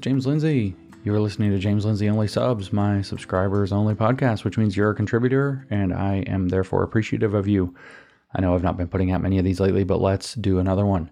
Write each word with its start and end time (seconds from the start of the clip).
James 0.00 0.26
Lindsay. 0.26 0.74
You're 1.04 1.20
listening 1.20 1.50
to 1.50 1.58
James 1.58 1.84
Lindsay 1.84 2.08
Only 2.08 2.26
Subs, 2.26 2.72
my 2.72 3.02
subscribers 3.02 3.70
only 3.70 3.94
podcast, 3.94 4.44
which 4.44 4.56
means 4.56 4.76
you're 4.76 4.90
a 4.90 4.94
contributor, 4.94 5.66
and 5.70 5.92
I 5.92 6.24
am 6.26 6.48
therefore 6.48 6.82
appreciative 6.82 7.34
of 7.34 7.46
you. 7.46 7.74
I 8.34 8.40
know 8.40 8.54
I've 8.54 8.62
not 8.62 8.78
been 8.78 8.88
putting 8.88 9.10
out 9.10 9.20
many 9.20 9.38
of 9.38 9.44
these 9.44 9.60
lately, 9.60 9.84
but 9.84 10.00
let's 10.00 10.34
do 10.34 10.58
another 10.58 10.86
one. 10.86 11.10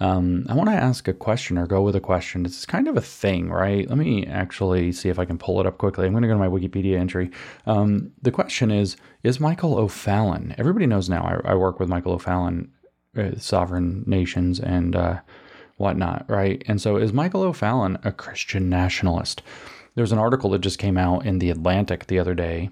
Um, 0.00 0.44
I 0.50 0.54
want 0.54 0.68
to 0.68 0.76
ask 0.76 1.08
a 1.08 1.14
question 1.14 1.56
or 1.56 1.66
go 1.66 1.80
with 1.80 1.96
a 1.96 2.00
question. 2.00 2.44
It's 2.44 2.66
kind 2.66 2.88
of 2.88 2.98
a 2.98 3.02
thing, 3.02 3.50
right? 3.50 3.88
Let 3.88 3.96
me 3.96 4.26
actually 4.26 4.92
see 4.92 5.08
if 5.08 5.18
I 5.18 5.24
can 5.24 5.38
pull 5.38 5.58
it 5.60 5.66
up 5.66 5.78
quickly. 5.78 6.06
I'm 6.06 6.12
going 6.12 6.22
to 6.22 6.28
go 6.28 6.34
to 6.34 6.38
my 6.38 6.48
Wikipedia 6.48 6.98
entry. 6.98 7.30
Um, 7.64 8.12
the 8.20 8.30
question 8.30 8.70
is 8.70 8.96
Is 9.22 9.40
Michael 9.40 9.78
O'Fallon, 9.78 10.54
everybody 10.58 10.86
knows 10.86 11.08
now 11.08 11.22
I, 11.22 11.52
I 11.52 11.54
work 11.54 11.80
with 11.80 11.88
Michael 11.88 12.12
O'Fallon, 12.12 12.70
uh, 13.16 13.30
Sovereign 13.38 14.04
Nations, 14.06 14.60
and 14.60 14.94
uh, 14.94 15.20
whatnot, 15.76 16.24
right? 16.28 16.62
And 16.66 16.80
so 16.80 16.96
is 16.96 17.12
Michael 17.12 17.42
O'Fallon 17.42 17.98
a 18.04 18.12
Christian 18.12 18.68
nationalist? 18.68 19.42
There's 19.94 20.12
an 20.12 20.18
article 20.18 20.50
that 20.50 20.60
just 20.60 20.78
came 20.78 20.98
out 20.98 21.24
in 21.24 21.38
The 21.38 21.50
Atlantic 21.50 22.06
the 22.06 22.18
other 22.18 22.34
day 22.34 22.70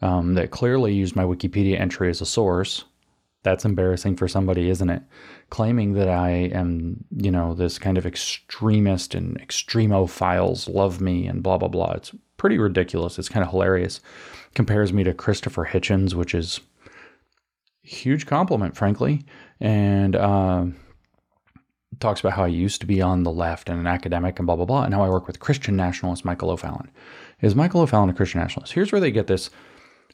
um, 0.00 0.34
that 0.34 0.50
clearly 0.50 0.94
used 0.94 1.16
my 1.16 1.24
Wikipedia 1.24 1.78
entry 1.78 2.10
as 2.10 2.20
a 2.20 2.26
source 2.26 2.84
that's 3.44 3.64
embarrassing 3.66 4.16
for 4.16 4.26
somebody, 4.26 4.70
isn't 4.70 4.90
it? 4.90 5.02
Claiming 5.50 5.92
that 5.92 6.08
I 6.08 6.30
am, 6.30 7.04
you 7.14 7.30
know, 7.30 7.54
this 7.54 7.78
kind 7.78 7.98
of 7.98 8.06
extremist 8.06 9.14
and 9.14 9.38
extremophiles 9.40 10.72
love 10.72 11.00
me 11.00 11.26
and 11.26 11.42
blah, 11.42 11.58
blah, 11.58 11.68
blah. 11.68 11.92
It's 11.92 12.12
pretty 12.38 12.58
ridiculous. 12.58 13.18
It's 13.18 13.28
kind 13.28 13.44
of 13.44 13.50
hilarious. 13.50 14.00
Compares 14.54 14.92
me 14.92 15.04
to 15.04 15.12
Christopher 15.12 15.66
Hitchens, 15.66 16.14
which 16.14 16.34
is 16.34 16.60
huge 17.82 18.26
compliment, 18.26 18.76
frankly. 18.76 19.22
And, 19.60 20.16
uh, 20.16 20.66
talks 22.00 22.20
about 22.20 22.32
how 22.32 22.44
I 22.44 22.48
used 22.48 22.80
to 22.80 22.86
be 22.86 23.00
on 23.00 23.22
the 23.22 23.30
left 23.30 23.68
and 23.68 23.78
an 23.78 23.86
academic 23.86 24.38
and 24.38 24.46
blah, 24.46 24.56
blah, 24.56 24.64
blah. 24.64 24.84
And 24.84 24.94
how 24.94 25.02
I 25.02 25.08
work 25.08 25.26
with 25.26 25.40
Christian 25.40 25.76
nationalist 25.76 26.24
Michael 26.24 26.50
O'Fallon. 26.50 26.90
Is 27.40 27.54
Michael 27.54 27.82
O'Fallon 27.82 28.10
a 28.10 28.14
Christian 28.14 28.40
nationalist? 28.40 28.72
Here's 28.72 28.92
where 28.92 29.00
they 29.00 29.10
get 29.10 29.26
this 29.26 29.50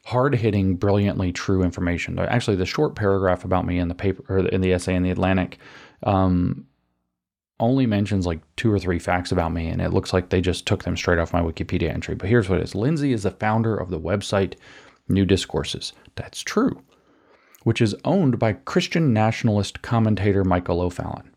hard 0.05 0.35
hitting, 0.35 0.75
brilliantly 0.75 1.31
true 1.31 1.63
information. 1.63 2.17
Actually, 2.19 2.57
the 2.57 2.65
short 2.65 2.95
paragraph 2.95 3.45
about 3.45 3.65
me 3.65 3.79
in 3.79 3.87
the 3.87 3.95
paper 3.95 4.23
or 4.29 4.47
in 4.47 4.61
the 4.61 4.73
essay 4.73 4.95
in 4.95 5.03
the 5.03 5.11
Atlantic 5.11 5.59
um, 6.03 6.65
only 7.59 7.85
mentions 7.85 8.25
like 8.25 8.39
two 8.55 8.73
or 8.73 8.79
three 8.79 8.99
facts 8.99 9.31
about 9.31 9.53
me, 9.53 9.67
and 9.67 9.81
it 9.81 9.93
looks 9.93 10.11
like 10.11 10.29
they 10.29 10.41
just 10.41 10.65
took 10.65 10.83
them 10.83 10.97
straight 10.97 11.19
off 11.19 11.33
my 11.33 11.41
Wikipedia 11.41 11.93
entry. 11.93 12.15
But 12.15 12.29
here's 12.29 12.49
what 12.49 12.59
it 12.59 12.63
is 12.63 12.75
Lindsay 12.75 13.13
is 13.13 13.23
the 13.23 13.31
founder 13.31 13.75
of 13.75 13.89
the 13.89 13.99
website 13.99 14.55
New 15.07 15.25
Discourses. 15.25 15.93
That's 16.15 16.41
true, 16.41 16.81
which 17.63 17.81
is 17.81 17.95
owned 18.03 18.39
by 18.39 18.53
Christian 18.53 19.13
nationalist 19.13 19.81
commentator 19.83 20.43
Michael 20.43 20.81
O'Fallon. 20.81 21.29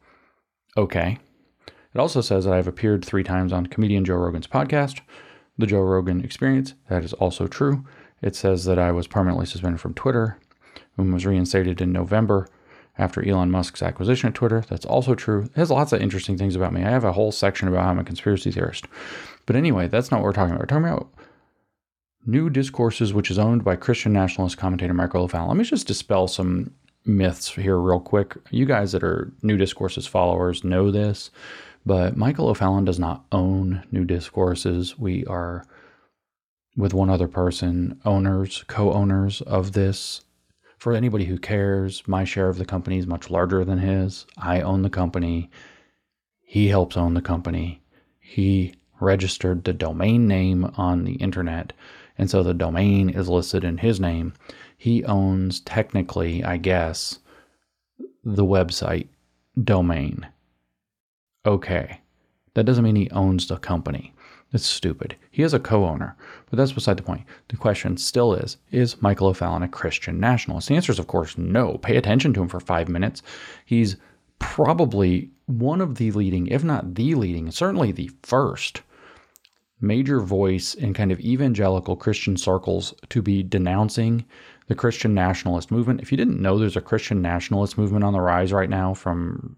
Okay. 0.77 1.19
It 1.67 2.01
also 2.01 2.21
says 2.21 2.45
that 2.45 2.55
I've 2.55 2.67
appeared 2.67 3.05
three 3.05 3.23
times 3.23 3.53
on 3.53 3.67
comedian 3.67 4.05
Joe 4.05 4.17
Rogan's 4.17 4.49
podcast, 4.49 5.01
The 5.57 5.67
Joe 5.67 5.81
Rogan 5.81 6.25
Experience. 6.25 6.75
That 6.89 7.05
is 7.05 7.13
also 7.13 7.47
true. 7.47 7.85
It 8.21 8.35
says 8.35 8.65
that 8.65 8.79
I 8.79 8.91
was 8.91 9.07
permanently 9.07 9.47
suspended 9.47 9.81
from 9.81 9.95
Twitter 9.95 10.39
and 10.97 11.13
was 11.13 11.27
reinstated 11.27 11.81
in 11.81 11.93
November 11.93 12.49
after 12.99 13.25
Elon 13.27 13.51
Musk's 13.51 13.83
acquisition 13.83 14.29
of 14.29 14.35
Twitter. 14.35 14.65
That's 14.69 14.87
also 14.87 15.15
true. 15.15 15.45
It 15.45 15.57
has 15.57 15.71
lots 15.71 15.93
of 15.93 16.01
interesting 16.01 16.37
things 16.37 16.57
about 16.57 16.73
me. 16.73 16.83
I 16.85 16.91
have 16.91 17.05
a 17.05 17.13
whole 17.13 17.33
section 17.33 17.69
about 17.69 17.85
how 17.85 17.91
I'm 17.91 17.99
a 17.99 18.05
conspiracy 18.05 18.51
theorist. 18.51 18.87
But 19.47 19.57
anyway, 19.57 19.89
that's 19.89 20.11
not 20.11 20.19
what 20.19 20.25
we're 20.25 20.33
talking 20.33 20.53
about. 20.55 20.63
We're 20.63 20.67
talking 20.67 20.89
about 20.89 21.13
New 22.27 22.51
Discourses, 22.51 23.13
which 23.13 23.31
is 23.31 23.39
owned 23.39 23.63
by 23.65 23.77
Christian 23.77 24.13
nationalist 24.13 24.57
commentator 24.57 24.95
Michael 24.95 25.23
O'Fallon. 25.23 25.49
Let 25.49 25.57
me 25.59 25.65
just 25.65 25.87
dispel 25.87 26.27
some 26.27 26.73
myths 27.05 27.55
here, 27.55 27.79
real 27.79 28.01
quick. 28.01 28.37
You 28.51 28.67
guys 28.67 28.93
that 28.93 29.05
are 29.05 29.33
New 29.43 29.57
Discourses 29.57 30.07
followers 30.07 30.65
know 30.65 30.91
this, 30.91 31.31
but 31.85 32.17
Michael 32.17 32.49
O'Fallon 32.49 32.85
does 32.85 32.99
not 32.99 33.25
own 33.33 33.85
New 33.91 34.05
Discourses. 34.05 34.99
We 34.99 35.25
are 35.27 35.67
with 36.77 36.95
one 36.95 37.11
other 37.11 37.29
person, 37.29 38.01
owners, 38.05 38.65
co 38.67 38.93
owners 38.93 39.41
of 39.43 39.73
this. 39.73 40.23
For 40.79 40.93
anybody 40.93 41.25
who 41.25 41.39
cares, 41.39 42.07
my 42.07 42.25
share 42.25 42.49
of 42.49 42.59
the 42.59 42.65
company 42.65 42.99
is 42.99 43.07
much 43.07 43.31
larger 43.31 43.65
than 43.65 43.79
his. 43.79 44.27
I 44.37 44.61
own 44.61 44.83
the 44.83 44.91
company. 44.91 45.51
He 46.43 46.69
helps 46.69 46.97
own 46.97 47.15
the 47.15 47.23
company. 47.23 47.83
He 48.21 48.75
registered 49.01 49.65
the 49.65 49.73
domain 49.73 50.27
name 50.27 50.71
on 50.77 51.05
the 51.05 51.15
internet. 51.15 51.73
And 52.19 52.31
so 52.31 52.43
the 52.43 52.55
domain 52.55 53.09
is 53.11 53.29
listed 53.29 53.65
in 53.65 53.79
his 53.79 53.99
name. 53.99 54.35
He 54.85 55.03
owns, 55.07 55.61
technically, 55.61 56.45
I 56.45 56.59
guess, 56.59 57.21
the 58.23 58.45
website 58.45 59.09
domain. 59.65 60.27
Okay. 61.47 62.03
That 62.53 62.67
doesn't 62.67 62.85
mean 62.85 62.97
he 62.97 63.09
owns 63.09 63.47
the 63.47 63.57
company. 63.57 64.13
It's 64.53 64.67
stupid. 64.67 65.17
He 65.31 65.43
is 65.43 65.55
a 65.55 65.59
co 65.59 65.87
owner, 65.87 66.19
but 66.51 66.59
that's 66.59 66.73
beside 66.73 66.99
the 66.99 67.03
point. 67.03 67.23
The 67.49 67.57
question 67.57 67.97
still 67.97 68.35
is 68.35 68.59
Is 68.73 69.01
Michael 69.01 69.29
O'Fallon 69.29 69.63
a 69.63 69.69
Christian 69.69 70.21
nationalist? 70.21 70.69
The 70.69 70.77
answer 70.77 70.93
is, 70.93 70.99
of 70.99 71.07
course, 71.07 71.39
no. 71.39 71.79
Pay 71.79 71.97
attention 71.97 72.35
to 72.35 72.43
him 72.43 72.49
for 72.49 72.61
five 72.61 72.87
minutes. 72.87 73.23
He's 73.65 73.97
probably 74.39 75.31
one 75.47 75.81
of 75.81 75.95
the 75.95 76.11
leading, 76.11 76.47
if 76.49 76.63
not 76.63 76.95
the 76.95 77.15
leading, 77.15 77.51
certainly 77.51 77.91
the 77.91 78.11
first 78.23 78.83
major 79.81 80.21
voice 80.21 80.75
in 80.75 80.93
kind 80.93 81.11
of 81.11 81.21
evangelical 81.21 81.97
Christian 81.97 82.37
circles 82.37 82.95
to 83.09 83.23
be 83.23 83.43
denouncing 83.43 84.25
the 84.67 84.75
Christian 84.75 85.15
nationalist 85.15 85.71
movement. 85.71 86.01
If 86.01 86.11
you 86.11 86.17
didn't 86.17 86.41
know 86.41 86.59
there's 86.59 86.77
a 86.77 86.81
Christian 86.81 87.21
nationalist 87.21 87.77
movement 87.77 88.05
on 88.05 88.13
the 88.13 88.21
rise 88.21 88.53
right 88.53 88.71
now 88.71 88.95
from 88.95 89.57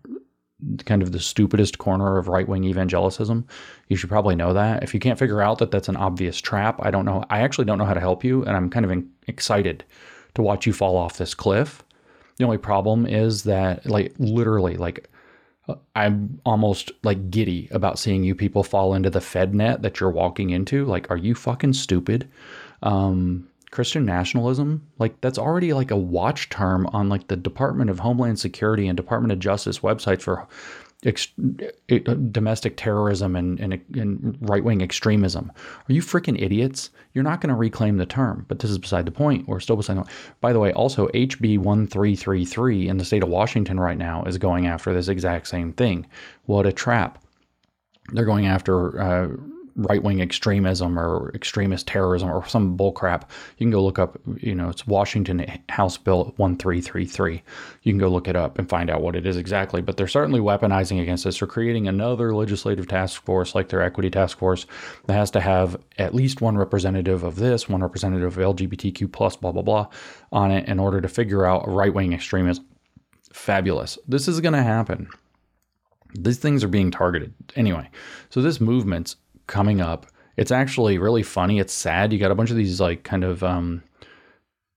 kind 0.85 1.03
of 1.03 1.13
the 1.13 1.21
stupidest 1.21 1.79
corner 1.79 2.17
of 2.17 2.29
right 2.29 2.49
wing 2.49 2.63
evangelicism. 2.63 3.45
You 3.89 3.97
should 3.97 4.09
probably 4.09 4.35
know 4.35 4.53
that. 4.55 4.83
If 4.83 4.95
you 4.95 5.01
can't 5.01 5.19
figure 5.19 5.43
out 5.43 5.59
that 5.59 5.71
that's 5.71 5.89
an 5.89 5.97
obvious 5.97 6.41
trap, 6.41 6.81
I 6.83 6.91
don't 6.91 7.05
know. 7.05 7.25
I 7.29 7.41
actually 7.41 7.67
don't 7.67 7.79
know 7.79 7.85
how 7.85 7.95
to 7.95 8.01
help 8.01 8.25
you, 8.25 8.43
and 8.45 8.57
I'm 8.57 8.71
kind 8.71 8.85
of 8.85 8.91
in, 8.91 9.09
excited 9.27 9.85
to 10.35 10.43
watch 10.43 10.67
you 10.67 10.73
fall 10.73 10.97
off 10.97 11.19
this 11.19 11.35
cliff. 11.35 11.83
The 12.39 12.45
only 12.45 12.59
problem 12.59 13.07
is 13.07 13.45
that, 13.45 13.87
like, 13.87 14.15
literally, 14.19 14.77
like, 14.77 15.09
uh, 15.69 15.75
I'm 15.95 16.41
almost 16.47 16.91
like 17.03 17.31
giddy 17.31 17.69
about 17.71 17.99
seeing 17.99 18.25
you 18.25 18.35
people 18.35 18.63
fall 18.63 18.95
into 18.95 19.11
the 19.11 19.21
Fed 19.21 19.55
net 19.55 19.83
that 19.83 20.01
you're 20.01 20.11
walking 20.11 20.51
into. 20.51 20.85
Like, 20.87 21.11
are 21.11 21.17
you 21.17 21.35
fucking 21.35 21.75
stupid? 21.75 22.29
Um, 22.83 23.49
Christian 23.71 24.05
nationalism, 24.05 24.87
like 24.99 25.21
that's 25.21 25.39
already 25.39 25.73
like 25.73 25.91
a 25.91 25.97
watch 25.97 26.49
term 26.49 26.87
on 26.89 27.09
like 27.09 27.29
the 27.29 27.37
Department 27.37 27.91
of 27.91 27.99
Homeland 27.99 28.39
Security 28.39 28.87
and 28.87 28.97
Department 28.97 29.33
of 29.33 29.39
Justice 29.39 29.81
websites 29.81 30.23
for 30.23 30.47
ex- 31.05 31.29
domestic 31.87 32.77
terrorism 32.77 33.37
and, 33.37 33.61
and, 33.61 33.81
and 33.95 34.39
right 34.41 34.65
wing 34.65 34.83
extremism. 34.83 35.53
Are 35.89 35.93
you 35.93 36.01
freaking 36.01 36.41
idiots? 36.41 36.91
You're 37.13 37.25
not 37.25 37.41
going 37.41 37.51
to 37.51 37.57
reclaim 37.57 37.97
the 37.97 38.07
term, 38.07 38.45
but 38.49 38.61
this 38.61 38.71
is 38.71 38.79
beside 38.79 39.07
the 39.07 39.13
point. 39.13 39.49
We're 39.49 39.61
still 39.61 39.77
beside 39.77 39.97
the 39.97 40.03
point. 40.03 40.15
By 40.41 40.53
the 40.53 40.61
way, 40.61 40.73
also 40.73 41.09
HB 41.09 41.59
1333 41.59 42.89
in 42.89 42.99
the 42.99 43.05
state 43.05 43.23
of 43.23 43.29
Washington 43.29 43.81
right 43.81 43.99
now 43.99 44.23
is 44.25 44.39
going 44.39 44.67
after 44.67 44.95
this 44.95 45.09
exact 45.09 45.49
same 45.49 45.73
thing. 45.73 46.07
What 46.45 46.67
a 46.67 46.73
trap. 46.73 47.23
They're 48.13 48.25
going 48.25 48.47
after. 48.47 49.01
Uh, 49.01 49.29
right 49.77 50.03
wing 50.03 50.21
extremism 50.21 50.99
or 50.99 51.31
extremist 51.35 51.87
terrorism 51.87 52.31
or 52.31 52.47
some 52.49 52.77
bullcrap, 52.77 53.23
you 53.59 53.65
can 53.65 53.71
go 53.71 53.83
look 53.83 53.99
up, 53.99 54.19
you 54.39 54.55
know, 54.55 54.71
it's 54.71 54.87
Washington 54.87 55.47
House 55.69 55.99
Bill 55.99 56.33
1333. 56.37 57.43
You 57.83 57.93
can 57.93 57.99
go 57.99 58.09
look 58.09 58.27
it 58.27 58.37
up 58.37 58.59
and 58.59 58.69
find 58.69 58.91
out 58.91 59.03
what 59.03 59.15
it 59.15 59.27
is 59.27 59.37
exactly. 59.37 59.83
But 59.83 59.97
they're 59.97 60.09
certainly 60.09 60.41
weaponizing 60.41 61.01
against 61.01 61.25
this. 61.25 61.39
They're 61.39 61.49
creating 61.49 61.89
another 61.89 62.35
legislative 62.35 62.89
task 62.89 63.23
force 63.23 63.55
like 63.55 63.69
their 63.69 63.83
equity 63.83 64.11
task 64.11 64.39
force 64.39 64.67
that 65.07 65.15
has 65.15 65.31
to 65.33 65.41
have 65.41 65.77
at 65.99 66.15
least 66.15 66.41
one 66.41 66.57
representative 66.57 67.23
of 67.23 67.37
this, 67.37 67.69
one 67.69 67.83
representative 67.83 68.39
of 68.39 68.57
LGBTQ 68.57 69.13
plus, 69.13 69.37
blah, 69.37 69.53
blah, 69.53 69.63
blah, 69.63 69.89
on 70.33 70.51
it 70.51 70.67
in 70.69 70.79
order 70.79 71.01
to 71.01 71.09
figure 71.09 71.45
out 71.45 71.69
right 71.69 71.93
wing 71.93 72.15
extremism. 72.15 72.67
Fabulous. 73.33 73.99
This 74.09 74.29
is 74.29 74.41
going 74.41 74.55
to 74.55 74.63
happen. 74.63 75.09
These 76.19 76.39
things 76.39 76.65
are 76.65 76.69
being 76.69 76.91
targeted. 76.91 77.35
Anyway, 77.57 77.91
so 78.31 78.41
this 78.41 78.61
movement's 78.61 79.17
coming 79.47 79.81
up. 79.81 80.07
It's 80.37 80.51
actually 80.51 80.99
really 80.99 81.23
funny. 81.23 81.59
It's 81.59 81.73
sad. 81.73 82.13
You 82.13 82.19
got 82.19 82.31
a 82.31 82.35
bunch 82.35 82.51
of 82.51 82.57
these 82.57 82.81
like 82.81 83.05
kind 83.05 83.25
of 83.25 83.43
um, 83.43 83.83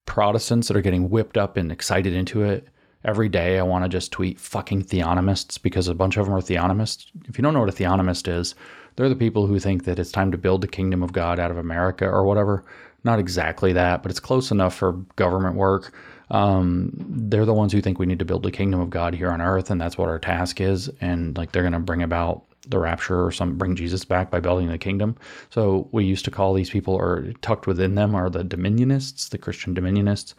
Protestants 0.05 0.67
that 0.67 0.77
are 0.77 0.81
getting 0.81 1.09
whipped 1.09 1.37
up 1.37 1.57
and 1.57 1.71
excited 1.71 2.13
into 2.13 2.43
it. 2.43 2.67
Every 3.05 3.29
day 3.29 3.59
I 3.59 3.63
want 3.63 3.85
to 3.85 3.89
just 3.89 4.11
tweet 4.11 4.39
fucking 4.39 4.83
theonomists 4.83 5.61
because 5.61 5.87
a 5.87 5.93
bunch 5.93 6.17
of 6.17 6.25
them 6.25 6.35
are 6.35 6.41
theonomists. 6.41 7.07
If 7.27 7.37
you 7.37 7.41
don't 7.41 7.53
know 7.53 7.61
what 7.61 7.69
a 7.69 7.71
theonomist 7.71 8.27
is, 8.27 8.55
they're 8.95 9.07
the 9.07 9.15
people 9.15 9.47
who 9.47 9.59
think 9.59 9.85
that 9.85 9.99
it's 9.99 10.11
time 10.11 10.31
to 10.31 10.37
build 10.37 10.61
the 10.61 10.67
kingdom 10.67 11.03
of 11.03 11.13
God 11.13 11.39
out 11.39 11.51
of 11.51 11.57
America 11.57 12.05
or 12.05 12.25
whatever. 12.25 12.65
Not 13.03 13.19
exactly 13.19 13.71
that, 13.73 14.03
but 14.03 14.09
it's 14.09 14.19
close 14.19 14.51
enough 14.51 14.75
for 14.75 14.93
government 15.15 15.55
work. 15.55 15.93
Um, 16.31 16.91
they're 16.97 17.45
the 17.45 17.53
ones 17.53 17.71
who 17.71 17.81
think 17.81 17.99
we 17.99 18.05
need 18.05 18.19
to 18.19 18.25
build 18.25 18.43
the 18.43 18.51
kingdom 18.51 18.79
of 18.81 18.89
God 18.89 19.13
here 19.13 19.31
on 19.31 19.41
earth, 19.41 19.71
and 19.71 19.79
that's 19.79 19.97
what 19.97 20.09
our 20.09 20.19
task 20.19 20.59
is. 20.59 20.89
And 20.99 21.37
like 21.37 21.51
they're 21.51 21.63
going 21.63 21.73
to 21.73 21.79
bring 21.79 22.03
about 22.03 22.43
the 22.67 22.79
rapture 22.79 23.25
or 23.25 23.31
some 23.31 23.57
bring 23.57 23.75
Jesus 23.75 24.05
back 24.05 24.29
by 24.29 24.39
building 24.39 24.67
the 24.67 24.77
kingdom. 24.77 25.15
So 25.49 25.87
we 25.91 26.05
used 26.05 26.25
to 26.25 26.31
call 26.31 26.53
these 26.53 26.69
people, 26.69 26.93
or 26.93 27.31
tucked 27.41 27.67
within 27.67 27.95
them, 27.95 28.15
are 28.15 28.29
the 28.29 28.43
Dominionists, 28.43 29.29
the 29.29 29.37
Christian 29.37 29.73
Dominionists, 29.73 30.33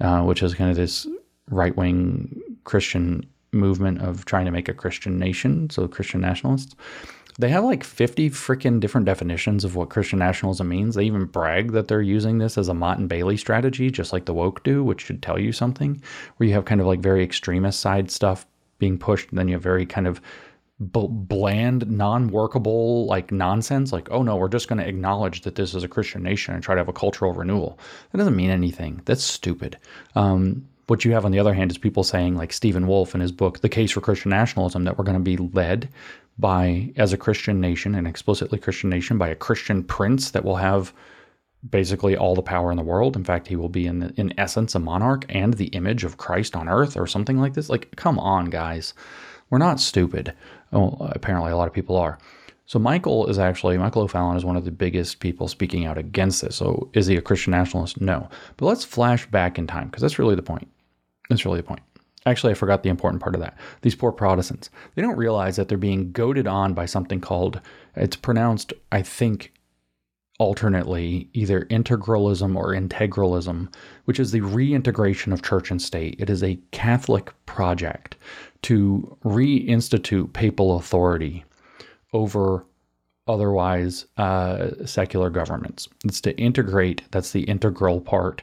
uh, 0.00 0.22
which 0.22 0.42
is 0.42 0.54
kind 0.54 0.70
of 0.70 0.76
this 0.76 1.06
right 1.50 1.76
wing 1.76 2.40
Christian 2.64 3.26
movement 3.52 4.02
of 4.02 4.24
trying 4.24 4.46
to 4.46 4.50
make 4.50 4.68
a 4.68 4.74
Christian 4.74 5.18
nation, 5.18 5.70
so 5.70 5.86
Christian 5.88 6.20
nationalists. 6.20 6.74
They 7.38 7.50
have 7.50 7.64
like 7.64 7.84
50 7.84 8.30
freaking 8.30 8.80
different 8.80 9.04
definitions 9.04 9.64
of 9.64 9.76
what 9.76 9.90
Christian 9.90 10.18
nationalism 10.18 10.68
means. 10.68 10.94
They 10.94 11.04
even 11.04 11.26
brag 11.26 11.72
that 11.72 11.86
they're 11.86 12.00
using 12.00 12.38
this 12.38 12.56
as 12.56 12.68
a 12.68 12.74
Motte 12.74 12.98
and 12.98 13.08
Bailey 13.08 13.36
strategy, 13.36 13.90
just 13.90 14.12
like 14.12 14.24
the 14.24 14.32
woke 14.32 14.64
do, 14.64 14.82
which 14.82 15.02
should 15.02 15.22
tell 15.22 15.38
you 15.38 15.52
something, 15.52 16.02
where 16.36 16.48
you 16.48 16.54
have 16.54 16.64
kind 16.64 16.80
of 16.80 16.86
like 16.86 17.00
very 17.00 17.22
extremist 17.22 17.80
side 17.80 18.10
stuff 18.10 18.46
being 18.78 18.98
pushed, 18.98 19.30
and 19.30 19.38
then 19.38 19.48
you 19.48 19.54
have 19.54 19.62
very 19.62 19.84
kind 19.84 20.06
of 20.06 20.20
bland, 20.78 21.90
non-workable 21.90 23.06
like 23.06 23.32
nonsense. 23.32 23.92
Like, 23.92 24.10
oh 24.10 24.22
no, 24.22 24.36
we're 24.36 24.48
just 24.48 24.68
going 24.68 24.78
to 24.78 24.88
acknowledge 24.88 25.42
that 25.42 25.54
this 25.54 25.74
is 25.74 25.84
a 25.84 25.88
Christian 25.88 26.22
nation 26.22 26.54
and 26.54 26.62
try 26.62 26.74
to 26.74 26.80
have 26.80 26.88
a 26.88 26.92
cultural 26.92 27.32
renewal. 27.32 27.78
That 28.12 28.18
doesn't 28.18 28.36
mean 28.36 28.50
anything. 28.50 29.00
That's 29.06 29.24
stupid. 29.24 29.78
Um, 30.14 30.68
what 30.86 31.04
you 31.04 31.12
have 31.12 31.24
on 31.24 31.32
the 31.32 31.38
other 31.38 31.54
hand 31.54 31.70
is 31.70 31.78
people 31.78 32.04
saying, 32.04 32.36
like 32.36 32.52
Stephen 32.52 32.86
Wolfe 32.86 33.14
in 33.14 33.20
his 33.20 33.32
book, 33.32 33.60
The 33.60 33.68
Case 33.68 33.90
for 33.90 34.00
Christian 34.00 34.30
Nationalism, 34.30 34.84
that 34.84 34.96
we're 34.96 35.04
going 35.04 35.18
to 35.18 35.20
be 35.20 35.36
led 35.36 35.88
by, 36.38 36.92
as 36.96 37.12
a 37.12 37.18
Christian 37.18 37.60
nation, 37.60 37.94
an 37.94 38.06
explicitly 38.06 38.58
Christian 38.58 38.90
nation, 38.90 39.18
by 39.18 39.28
a 39.28 39.34
Christian 39.34 39.82
prince 39.82 40.30
that 40.30 40.44
will 40.44 40.56
have 40.56 40.92
basically 41.68 42.16
all 42.16 42.34
the 42.34 42.42
power 42.42 42.70
in 42.70 42.76
the 42.76 42.84
world. 42.84 43.16
In 43.16 43.24
fact, 43.24 43.48
he 43.48 43.56
will 43.56 43.68
be 43.68 43.86
in 43.86 44.12
in 44.16 44.38
essence 44.38 44.74
a 44.74 44.78
monarch 44.78 45.24
and 45.28 45.54
the 45.54 45.66
image 45.68 46.04
of 46.04 46.18
Christ 46.18 46.54
on 46.54 46.68
earth 46.68 46.96
or 46.96 47.06
something 47.06 47.38
like 47.38 47.54
this. 47.54 47.68
Like, 47.68 47.96
come 47.96 48.18
on, 48.18 48.50
guys. 48.50 48.94
We're 49.50 49.58
not 49.58 49.80
stupid. 49.80 50.32
Well, 50.72 51.10
apparently, 51.14 51.52
a 51.52 51.56
lot 51.56 51.68
of 51.68 51.74
people 51.74 51.96
are. 51.96 52.18
So 52.66 52.80
Michael 52.80 53.28
is 53.28 53.38
actually 53.38 53.78
Michael 53.78 54.02
O'Fallon 54.02 54.36
is 54.36 54.44
one 54.44 54.56
of 54.56 54.64
the 54.64 54.72
biggest 54.72 55.20
people 55.20 55.46
speaking 55.46 55.86
out 55.86 55.98
against 55.98 56.42
this. 56.42 56.56
So 56.56 56.90
is 56.94 57.06
he 57.06 57.16
a 57.16 57.22
Christian 57.22 57.52
nationalist? 57.52 58.00
No. 58.00 58.28
But 58.56 58.66
let's 58.66 58.84
flash 58.84 59.24
back 59.26 59.56
in 59.56 59.68
time 59.68 59.86
because 59.86 60.02
that's 60.02 60.18
really 60.18 60.34
the 60.34 60.42
point. 60.42 60.68
That's 61.30 61.44
really 61.44 61.60
the 61.60 61.66
point. 61.66 61.82
Actually, 62.26 62.50
I 62.50 62.54
forgot 62.54 62.82
the 62.82 62.88
important 62.88 63.22
part 63.22 63.36
of 63.36 63.40
that. 63.40 63.56
These 63.82 63.94
poor 63.94 64.10
Protestants, 64.10 64.68
they 64.96 65.02
don't 65.02 65.16
realize 65.16 65.54
that 65.56 65.68
they're 65.68 65.78
being 65.78 66.10
goaded 66.10 66.48
on 66.48 66.74
by 66.74 66.86
something 66.86 67.20
called, 67.20 67.60
it's 67.94 68.16
pronounced, 68.16 68.72
I 68.90 69.02
think, 69.02 69.52
alternately, 70.40 71.30
either 71.34 71.62
integralism 71.66 72.56
or 72.56 72.74
integralism, 72.74 73.72
which 74.06 74.18
is 74.18 74.32
the 74.32 74.40
reintegration 74.40 75.32
of 75.32 75.42
church 75.42 75.70
and 75.70 75.80
state. 75.80 76.16
It 76.18 76.28
is 76.28 76.42
a 76.42 76.58
Catholic 76.72 77.32
project 77.46 78.16
to 78.66 79.16
reinstitute 79.24 80.32
papal 80.32 80.76
authority 80.76 81.44
over 82.12 82.66
otherwise 83.28 84.06
uh, 84.16 84.70
secular 84.84 85.30
governments. 85.30 85.88
It's 86.04 86.20
to 86.22 86.36
integrate, 86.36 87.02
that's 87.12 87.30
the 87.30 87.44
integral 87.44 88.00
part, 88.00 88.42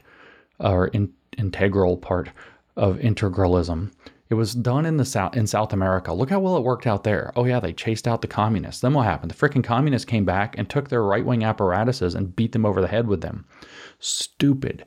or 0.60 0.88
in, 0.88 1.12
integral 1.38 1.98
part 1.98 2.30
of 2.78 3.00
integralism. 3.00 3.92
It 4.30 4.36
was 4.36 4.56
done 4.56 4.86
in 4.86 4.96
the 4.96 5.04
South 5.04 5.36
in 5.36 5.46
South 5.46 5.74
America. 5.74 6.14
Look 6.14 6.30
how 6.30 6.40
well 6.40 6.56
it 6.56 6.64
worked 6.64 6.88
out 6.88 7.04
there. 7.04 7.34
Oh 7.36 7.44
yeah, 7.44 7.60
they 7.60 7.74
chased 7.74 8.08
out 8.08 8.22
the 8.22 8.28
communists. 8.30 8.80
Then 8.80 8.94
what 8.94 9.04
happened? 9.04 9.30
The 9.30 9.36
freaking 9.36 9.64
communists 9.64 10.06
came 10.06 10.24
back 10.24 10.58
and 10.58 10.70
took 10.70 10.88
their 10.88 11.04
right-wing 11.04 11.44
apparatuses 11.44 12.16
and 12.16 12.34
beat 12.34 12.54
them 12.54 12.66
over 12.66 12.80
the 12.80 12.88
head 12.88 13.08
with 13.08 13.20
them. 13.20 13.46
Stupid. 14.00 14.86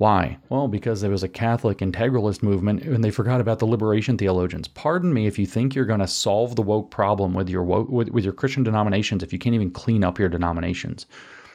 Why? 0.00 0.38
Well, 0.48 0.66
because 0.66 1.02
there 1.02 1.10
was 1.10 1.22
a 1.22 1.28
Catholic 1.28 1.80
integralist 1.80 2.42
movement 2.42 2.84
and 2.84 3.04
they 3.04 3.10
forgot 3.10 3.38
about 3.38 3.58
the 3.58 3.66
liberation 3.66 4.16
theologians. 4.16 4.66
Pardon 4.66 5.12
me 5.12 5.26
if 5.26 5.38
you 5.38 5.44
think 5.44 5.74
you're 5.74 5.84
going 5.84 6.00
to 6.00 6.08
solve 6.08 6.56
the 6.56 6.62
woke 6.62 6.90
problem 6.90 7.34
with 7.34 7.50
your 7.50 7.62
woke, 7.62 7.90
with, 7.90 8.08
with 8.08 8.24
your 8.24 8.32
Christian 8.32 8.62
denominations 8.62 9.22
if 9.22 9.30
you 9.30 9.38
can't 9.38 9.54
even 9.54 9.70
clean 9.70 10.02
up 10.02 10.18
your 10.18 10.30
denominations. 10.30 11.04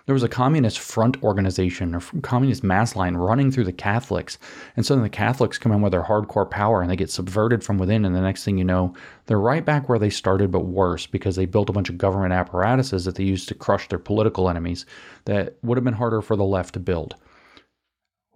There 0.05 0.13
was 0.13 0.21
a 0.21 0.29
communist 0.29 0.77
front 0.77 1.23
organization 1.23 1.95
or 1.95 2.01
communist 2.21 2.63
mass 2.63 2.95
line 2.95 3.15
running 3.17 3.49
through 3.49 3.63
the 3.63 3.73
Catholics. 3.73 4.37
And 4.75 4.85
so 4.85 4.95
the 4.95 5.09
Catholics 5.09 5.57
come 5.57 5.71
in 5.71 5.81
with 5.81 5.93
their 5.93 6.03
hardcore 6.03 6.47
power 6.47 6.83
and 6.83 6.91
they 6.91 6.95
get 6.95 7.09
subverted 7.09 7.63
from 7.63 7.79
within. 7.79 8.05
And 8.05 8.15
the 8.15 8.21
next 8.21 8.43
thing 8.43 8.59
you 8.59 8.63
know, 8.63 8.93
they're 9.25 9.39
right 9.39 9.65
back 9.65 9.89
where 9.89 9.97
they 9.97 10.11
started, 10.11 10.51
but 10.51 10.67
worse 10.67 11.07
because 11.07 11.35
they 11.35 11.47
built 11.47 11.71
a 11.71 11.73
bunch 11.73 11.89
of 11.89 11.97
government 11.97 12.31
apparatuses 12.31 13.05
that 13.05 13.15
they 13.15 13.23
used 13.23 13.47
to 13.47 13.55
crush 13.55 13.87
their 13.87 13.97
political 13.97 14.51
enemies 14.51 14.85
that 15.25 15.55
would 15.63 15.79
have 15.79 15.83
been 15.83 15.95
harder 15.95 16.21
for 16.21 16.35
the 16.35 16.45
left 16.45 16.75
to 16.75 16.79
build. 16.79 17.15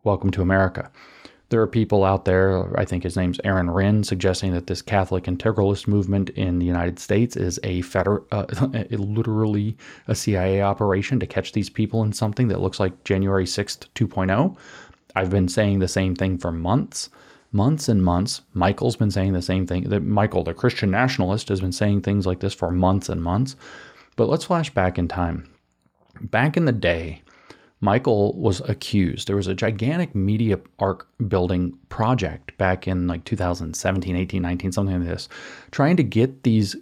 Welcome 0.06 0.31
to 0.31 0.42
America. 0.42 0.90
There 1.50 1.62
are 1.62 1.68
people 1.68 2.06
out 2.06 2.24
there, 2.24 2.80
I 2.80 2.86
think 2.86 3.04
his 3.04 3.18
name's 3.18 3.40
Aaron 3.44 3.68
Renn, 3.68 4.06
suggesting 4.06 4.54
that 4.54 4.68
this 4.68 4.81
Catholic 4.81 5.25
integralist 5.25 5.88
movement 5.88 6.30
in 6.30 6.60
the 6.60 6.66
United 6.66 7.00
States 7.00 7.36
is 7.36 7.60
a 7.63 7.81
feder- 7.81 8.24
uh, 8.31 8.46
literally 8.92 9.75
a 10.07 10.16
CIA 10.16 10.62
operation 10.62 11.19
to 11.19 11.28
catch 11.28 11.51
these 11.51 11.69
people 11.69 12.01
in 12.04 12.13
something 12.13 12.48
that 12.48 12.62
looks 12.62 12.80
like 12.80 13.04
January 13.04 13.44
6th 13.44 13.88
2.0. 13.96 14.56
I've 15.16 15.31
been 15.31 15.50
saying 15.50 15.80
the 15.80 15.88
same 15.90 16.16
thing 16.16 16.38
for 16.38 16.52
months, 16.52 17.10
months 17.52 17.90
and 17.90 18.02
months. 18.02 18.42
Michael's 18.54 18.95
been 18.95 19.12
saying 19.12 19.34
the 19.34 19.42
same 19.42 19.68
thing. 19.68 19.90
That 19.90 20.04
Michael, 20.04 20.44
the 20.44 20.54
Christian 20.54 20.92
nationalist, 20.92 21.50
has 21.50 21.60
been 21.60 21.74
saying 21.74 22.04
things 22.04 22.25
like 22.25 22.40
this 22.40 22.54
for 22.54 22.72
months 22.72 23.10
and 23.10 23.22
months. 23.22 23.57
But 24.16 24.30
let's 24.30 24.45
flash 24.45 24.69
back 24.69 24.98
in 24.98 25.10
time. 25.10 25.50
Back 26.22 26.56
in 26.56 26.66
the 26.66 26.72
day, 26.72 27.22
Michael 27.81 28.34
was 28.34 28.62
accused. 28.62 29.28
There 29.28 29.36
was 29.36 29.48
a 29.48 29.56
gigantic 29.56 30.14
media 30.14 30.60
arc 30.80 31.08
building 31.28 31.78
project 31.88 32.58
back 32.58 32.88
in 32.88 33.08
like 33.08 33.24
2017, 33.24 34.16
18, 34.16 34.42
19, 34.42 34.72
something 34.72 35.00
like 35.00 35.08
this, 35.08 35.30
trying 35.72 35.96
to 35.98 36.04
get 36.04 36.44
these 36.44 36.76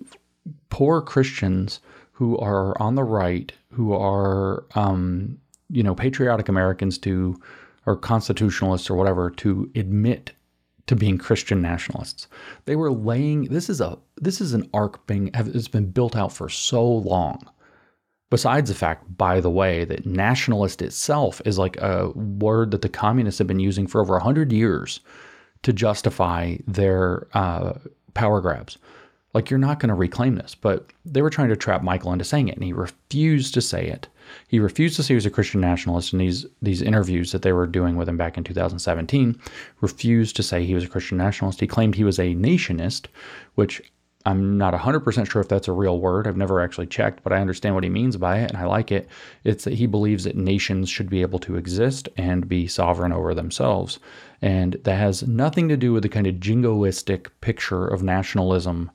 poor 0.70 1.02
Christians 1.02 1.80
who 2.12 2.38
are 2.40 2.80
on 2.82 2.96
the 2.96 3.04
right, 3.04 3.52
who 3.72 3.94
are, 3.94 4.66
um, 4.74 5.38
you 5.70 5.84
know, 5.84 5.94
patriotic 5.94 6.50
Americans 6.50 6.98
to, 7.00 7.40
or 7.86 7.96
constitutionalists 7.96 8.90
or 8.90 8.96
whatever, 8.96 9.30
to 9.30 9.70
admit 9.76 10.32
to 10.88 10.96
being 10.96 11.18
Christian 11.18 11.62
nationalists. 11.62 12.28
They 12.66 12.76
were 12.76 12.92
laying. 12.92 13.44
This 13.46 13.70
is 13.70 13.82
a 13.82 14.00
this 14.16 14.42
is 14.42 14.54
an 14.54 14.68
arc 14.74 15.06
being 15.06 15.30
it's 15.34 15.68
been 15.68 15.92
built 15.92 16.16
out 16.16 16.34
for 16.34 16.50
so 16.50 16.84
long 16.84 17.48
Besides 18.29 18.69
the 18.69 18.75
fact, 18.75 19.18
by 19.18 19.39
the 19.39 19.50
way, 19.50 19.85
that 19.85 20.06
nationalist 20.06 20.81
itself 20.81 21.41
is 21.45 21.57
like 21.57 21.77
a 21.77 22.09
word 22.09 22.71
that 22.71 22.81
the 22.81 22.89
communists 22.89 23.38
have 23.39 23.47
been 23.47 23.59
using 23.59 23.88
for 23.88 24.01
over 24.01 24.13
100 24.13 24.51
years 24.51 25.00
to 25.63 25.71
justify 25.71 26.57
their 26.68 27.27
uh, 27.33 27.74
power 28.13 28.41
grabs. 28.41 28.77
Like, 29.33 29.50
you're 29.50 29.59
not 29.59 29.79
going 29.79 29.89
to 29.89 29.95
reclaim 29.95 30.35
this. 30.35 30.56
But 30.56 30.91
they 31.06 31.21
were 31.21 31.29
trying 31.29 31.50
to 31.50 31.56
trap 31.56 31.83
Michael 31.83 32.12
into 32.12 32.25
saying 32.25 32.50
it, 32.50 32.56
and 32.56 32.63
he 32.63 32.74
refused 32.74 33.53
to 33.53 33.62
say 33.62 33.88
it. 33.88 34.07
He 34.50 34.60
refused 34.60 34.98
to 34.98 35.03
say 35.03 35.10
he 35.10 35.15
was 35.15 35.25
a 35.25 35.29
Christian 35.29 35.62
nationalist 35.62 36.12
in 36.12 36.19
these, 36.19 36.46
these 36.62 36.81
interviews 36.81 37.31
that 37.31 37.43
they 37.43 37.53
were 37.53 37.67
doing 37.67 37.96
with 37.96 38.10
him 38.10 38.17
back 38.17 38.38
in 38.38 38.43
2017. 38.43 39.39
Refused 39.79 40.36
to 40.36 40.43
say 40.43 40.65
he 40.65 40.74
was 40.74 40.84
a 40.84 40.89
Christian 40.89 41.17
nationalist. 41.17 41.62
He 41.62 41.67
claimed 41.67 41.96
he 41.96 42.03
was 42.03 42.19
a 42.19 42.34
nationist, 42.34 43.07
which 43.55 43.81
I'm 44.27 44.57
not 44.57 44.74
100% 44.74 45.31
sure 45.31 45.41
if 45.41 45.48
that's 45.48 45.69
a 45.69 45.72
real 45.72 46.01
word. 46.01 46.27
I've 46.27 46.36
never 46.36 46.60
actually 46.60 46.88
checked, 46.88 47.24
but 47.24 47.31
I 47.31 47.39
understand 47.39 47.75
what 47.75 47.86
he 47.86 47.89
means 47.89 48.17
by 48.17 48.39
it 48.39 48.51
and 48.51 48.60
I 48.60 48.65
like 48.65 48.91
it. 48.91 49.07
It's 49.46 49.63
that 49.63 49.75
he 49.75 49.88
believes 49.88 50.25
that 50.25 50.36
nations 50.36 50.89
should 50.89 51.10
be 51.10 51.22
able 51.22 51.39
to 51.39 51.55
exist 51.55 52.10
and 52.17 52.50
be 52.50 52.67
sovereign 52.67 53.13
over 53.13 53.34
themselves. 53.34 54.00
And 54.41 54.74
that 54.84 54.98
has 54.98 55.25
nothing 55.25 55.69
to 55.69 55.77
do 55.77 55.93
with 55.93 56.03
the 56.03 56.10
kind 56.10 56.27
of 56.27 56.36
jingoistic 56.36 57.27
picture 57.39 57.88
of 57.88 58.03
nationalism 58.03 58.91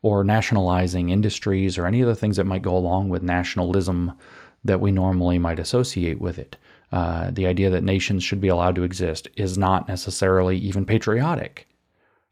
or 0.00 0.24
nationalizing 0.24 1.10
industries 1.10 1.76
or 1.76 1.84
any 1.84 2.00
of 2.00 2.08
the 2.08 2.16
things 2.16 2.38
that 2.38 2.46
might 2.46 2.62
go 2.62 2.74
along 2.74 3.10
with 3.10 3.22
nationalism 3.22 4.12
that 4.64 4.80
we 4.80 4.90
normally 4.90 5.38
might 5.38 5.58
associate 5.58 6.22
with 6.22 6.38
it. 6.38 6.56
Uh, 6.90 7.30
the 7.30 7.46
idea 7.46 7.68
that 7.68 7.84
nations 7.84 8.24
should 8.24 8.40
be 8.40 8.48
allowed 8.48 8.76
to 8.76 8.84
exist 8.84 9.28
is 9.36 9.58
not 9.58 9.88
necessarily 9.88 10.56
even 10.56 10.86
patriotic 10.86 11.66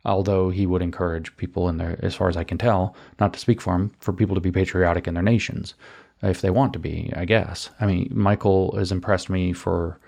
although 0.09 0.49
he 0.49 0.67
would 0.67 0.81
encourage 0.81 1.37
people 1.37 1.69
in 1.69 1.77
their, 1.77 1.99
as 2.03 2.15
far 2.15 2.29
as 2.29 2.37
I 2.37 2.43
can 2.43 2.57
tell, 2.57 2.97
not 3.21 3.35
to 3.35 3.39
speak 3.39 3.61
for 3.61 3.75
him, 3.75 3.93
for 4.01 4.13
people 4.13 4.35
to 4.35 4.41
be 4.41 4.51
patriotic 4.51 5.07
in 5.07 5.15
their 5.15 5.23
nations, 5.23 5.75
if 6.23 6.41
they 6.41 6.51
want 6.51 6.73
to 6.73 6.79
be, 6.79 7.13
I 7.15 7.27
guess. 7.27 7.71
I 7.79 7.87
mean, 7.87 8.09
Michael 8.11 8.75
has 8.77 8.91
impressed 8.91 9.29
me 9.29 9.53
for 9.53 10.01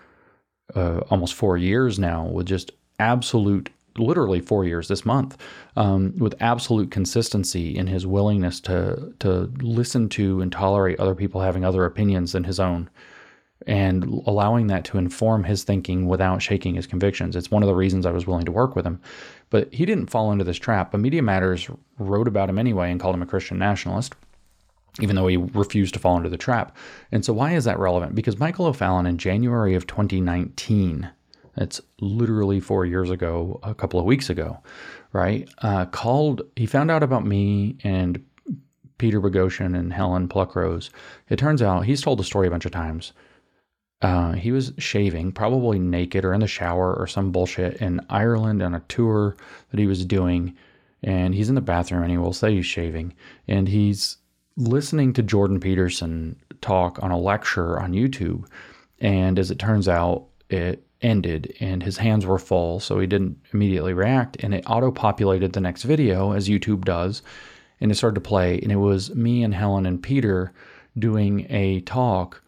uh, 0.74 1.00
almost 1.10 1.34
four 1.34 1.58
years 1.58 1.98
now 1.98 2.24
with 2.24 2.46
just 2.46 2.72
absolute, 2.98 3.68
literally 3.98 4.40
four 4.40 4.64
years 4.64 4.88
this 4.88 5.04
month, 5.04 5.36
um, 5.76 6.14
with 6.16 6.34
absolute 6.40 6.90
consistency 6.90 7.76
in 7.76 7.86
his 7.86 8.06
willingness 8.06 8.58
to 8.60 9.12
to 9.18 9.52
listen 9.60 10.08
to 10.10 10.40
and 10.40 10.50
tolerate 10.50 10.98
other 10.98 11.14
people 11.14 11.42
having 11.42 11.64
other 11.64 11.84
opinions 11.84 12.32
than 12.32 12.44
his 12.44 12.58
own 12.58 12.88
and 13.66 14.04
allowing 14.26 14.68
that 14.68 14.84
to 14.84 14.98
inform 14.98 15.44
his 15.44 15.64
thinking 15.64 16.06
without 16.06 16.40
shaking 16.40 16.74
his 16.74 16.86
convictions. 16.86 17.36
It's 17.36 17.50
one 17.50 17.62
of 17.62 17.66
the 17.66 17.74
reasons 17.74 18.06
I 18.06 18.10
was 18.10 18.26
willing 18.26 18.46
to 18.46 18.52
work 18.52 18.74
with 18.74 18.86
him. 18.86 19.00
But 19.50 19.72
he 19.72 19.84
didn't 19.84 20.06
fall 20.10 20.32
into 20.32 20.44
this 20.44 20.56
trap. 20.56 20.92
But 20.92 21.00
Media 21.00 21.22
Matters 21.22 21.68
wrote 21.98 22.28
about 22.28 22.48
him 22.48 22.58
anyway 22.58 22.90
and 22.90 23.00
called 23.00 23.14
him 23.14 23.22
a 23.22 23.26
Christian 23.26 23.58
nationalist, 23.58 24.14
even 25.00 25.16
though 25.16 25.26
he 25.26 25.36
refused 25.36 25.94
to 25.94 26.00
fall 26.00 26.16
into 26.16 26.28
the 26.28 26.38
trap. 26.38 26.76
And 27.12 27.24
so, 27.24 27.32
why 27.32 27.52
is 27.52 27.64
that 27.64 27.78
relevant? 27.78 28.14
Because 28.14 28.38
Michael 28.38 28.66
O'Fallon 28.66 29.06
in 29.06 29.18
January 29.18 29.74
of 29.74 29.86
2019, 29.86 31.10
that's 31.56 31.80
literally 32.00 32.60
four 32.60 32.86
years 32.86 33.10
ago, 33.10 33.60
a 33.62 33.74
couple 33.74 34.00
of 34.00 34.06
weeks 34.06 34.30
ago, 34.30 34.58
right? 35.12 35.48
Uh, 35.58 35.84
called, 35.86 36.42
he 36.56 36.64
found 36.64 36.90
out 36.90 37.02
about 37.02 37.26
me 37.26 37.76
and 37.82 38.24
Peter 38.98 39.20
Boghossian 39.20 39.76
and 39.76 39.92
Helen 39.92 40.28
Pluckrose. 40.28 40.90
It 41.28 41.38
turns 41.38 41.60
out 41.60 41.86
he's 41.86 42.02
told 42.02 42.18
the 42.18 42.24
story 42.24 42.46
a 42.46 42.50
bunch 42.50 42.66
of 42.66 42.72
times 42.72 43.12
uh, 44.02 44.32
he 44.32 44.50
was 44.50 44.72
shaving, 44.78 45.32
probably 45.32 45.78
naked 45.78 46.24
or 46.24 46.32
in 46.32 46.40
the 46.40 46.46
shower 46.46 46.94
or 46.94 47.06
some 47.06 47.32
bullshit 47.32 47.76
in 47.82 48.00
Ireland 48.08 48.62
on 48.62 48.74
a 48.74 48.82
tour 48.88 49.36
that 49.70 49.80
he 49.80 49.86
was 49.86 50.04
doing. 50.04 50.56
And 51.02 51.34
he's 51.34 51.48
in 51.48 51.54
the 51.54 51.60
bathroom 51.60 52.02
and 52.02 52.10
he 52.10 52.18
will 52.18 52.32
say 52.32 52.54
he's 52.54 52.66
shaving. 52.66 53.14
And 53.46 53.68
he's 53.68 54.16
listening 54.56 55.12
to 55.14 55.22
Jordan 55.22 55.60
Peterson 55.60 56.36
talk 56.60 57.02
on 57.02 57.10
a 57.10 57.18
lecture 57.18 57.78
on 57.78 57.92
YouTube. 57.92 58.46
And 59.00 59.38
as 59.38 59.50
it 59.50 59.58
turns 59.58 59.88
out, 59.88 60.26
it 60.48 60.86
ended 61.02 61.54
and 61.60 61.82
his 61.82 61.96
hands 61.96 62.26
were 62.26 62.38
full, 62.38 62.80
so 62.80 62.98
he 62.98 63.06
didn't 63.06 63.38
immediately 63.52 63.94
react. 63.94 64.36
And 64.42 64.54
it 64.54 64.64
auto 64.66 64.90
populated 64.90 65.52
the 65.52 65.60
next 65.60 65.82
video, 65.82 66.32
as 66.32 66.48
YouTube 66.48 66.84
does. 66.84 67.22
And 67.80 67.90
it 67.90 67.96
started 67.96 68.16
to 68.16 68.28
play. 68.28 68.58
And 68.60 68.72
it 68.72 68.76
was 68.76 69.14
me 69.14 69.42
and 69.42 69.54
Helen 69.54 69.86
and 69.86 70.02
Peter 70.02 70.52
doing 70.98 71.46
a 71.50 71.80
talk 71.82 72.42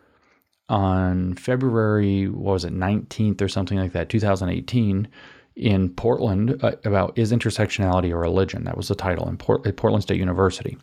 on 0.72 1.34
February, 1.34 2.28
what 2.28 2.54
was 2.54 2.64
it, 2.64 2.72
19th 2.72 3.42
or 3.42 3.48
something 3.48 3.76
like 3.76 3.92
that, 3.92 4.08
2018 4.08 5.06
in 5.54 5.90
Portland 5.90 6.58
uh, 6.64 6.72
about 6.84 7.16
is 7.18 7.30
intersectionality 7.30 8.10
a 8.10 8.16
religion? 8.16 8.64
That 8.64 8.78
was 8.78 8.88
the 8.88 8.94
title 8.94 9.28
in 9.28 9.36
Port- 9.36 9.66
at 9.66 9.76
Portland 9.76 10.02
State 10.02 10.18
University. 10.18 10.78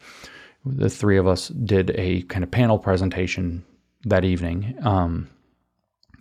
The 0.64 0.92
three 0.92 1.18
of 1.18 1.28
us 1.28 1.48
did 1.48 1.90
a 1.96 2.22
kind 2.24 2.44
of 2.44 2.52
panel 2.52 2.78
presentation 2.78 3.66
that 4.06 4.24
evening, 4.24 4.76
um, 4.84 5.28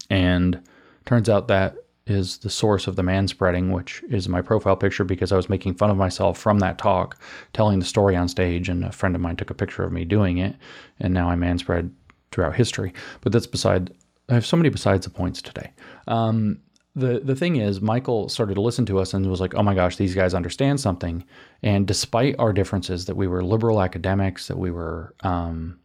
and 0.08 0.62
turns 1.04 1.28
out 1.28 1.48
that 1.48 1.76
is 2.06 2.38
the 2.38 2.48
source 2.48 2.86
of 2.86 2.96
the 2.96 3.02
man 3.02 3.28
spreading, 3.28 3.70
which 3.70 4.02
is 4.08 4.30
my 4.30 4.40
profile 4.40 4.76
picture 4.76 5.04
because 5.04 5.30
I 5.30 5.36
was 5.36 5.50
making 5.50 5.74
fun 5.74 5.90
of 5.90 5.98
myself 5.98 6.38
from 6.38 6.60
that 6.60 6.78
talk, 6.78 7.20
telling 7.52 7.80
the 7.80 7.84
story 7.84 8.16
on 8.16 8.28
stage, 8.28 8.70
and 8.70 8.82
a 8.82 8.92
friend 8.92 9.14
of 9.14 9.20
mine 9.20 9.36
took 9.36 9.50
a 9.50 9.54
picture 9.54 9.84
of 9.84 9.92
me 9.92 10.06
doing 10.06 10.38
it, 10.38 10.56
and 10.98 11.12
now 11.12 11.28
I 11.28 11.36
man 11.36 11.58
spread 11.58 11.92
throughout 12.30 12.54
history. 12.54 12.92
But 13.20 13.32
that's 13.32 13.46
beside. 13.46 13.92
I 14.28 14.34
have 14.34 14.46
so 14.46 14.56
many 14.56 14.68
besides 14.68 15.06
the 15.06 15.10
points 15.10 15.40
today. 15.40 15.70
Um, 16.06 16.60
the 16.94 17.20
the 17.20 17.36
thing 17.36 17.56
is, 17.56 17.80
Michael 17.80 18.28
started 18.28 18.54
to 18.54 18.60
listen 18.60 18.84
to 18.86 18.98
us 18.98 19.14
and 19.14 19.28
was 19.30 19.40
like, 19.40 19.54
"Oh 19.54 19.62
my 19.62 19.74
gosh, 19.74 19.96
these 19.96 20.14
guys 20.14 20.34
understand 20.34 20.80
something." 20.80 21.24
And 21.62 21.86
despite 21.86 22.34
our 22.38 22.52
differences, 22.52 23.06
that 23.06 23.16
we 23.16 23.26
were 23.26 23.44
liberal 23.44 23.80
academics, 23.80 24.48
that 24.48 24.58
we 24.58 24.70
were 24.70 25.14
um, 25.22 25.78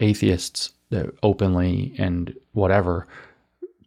atheists, 0.00 0.72
that 0.90 1.10
openly 1.22 1.94
and 1.98 2.34
whatever, 2.52 3.06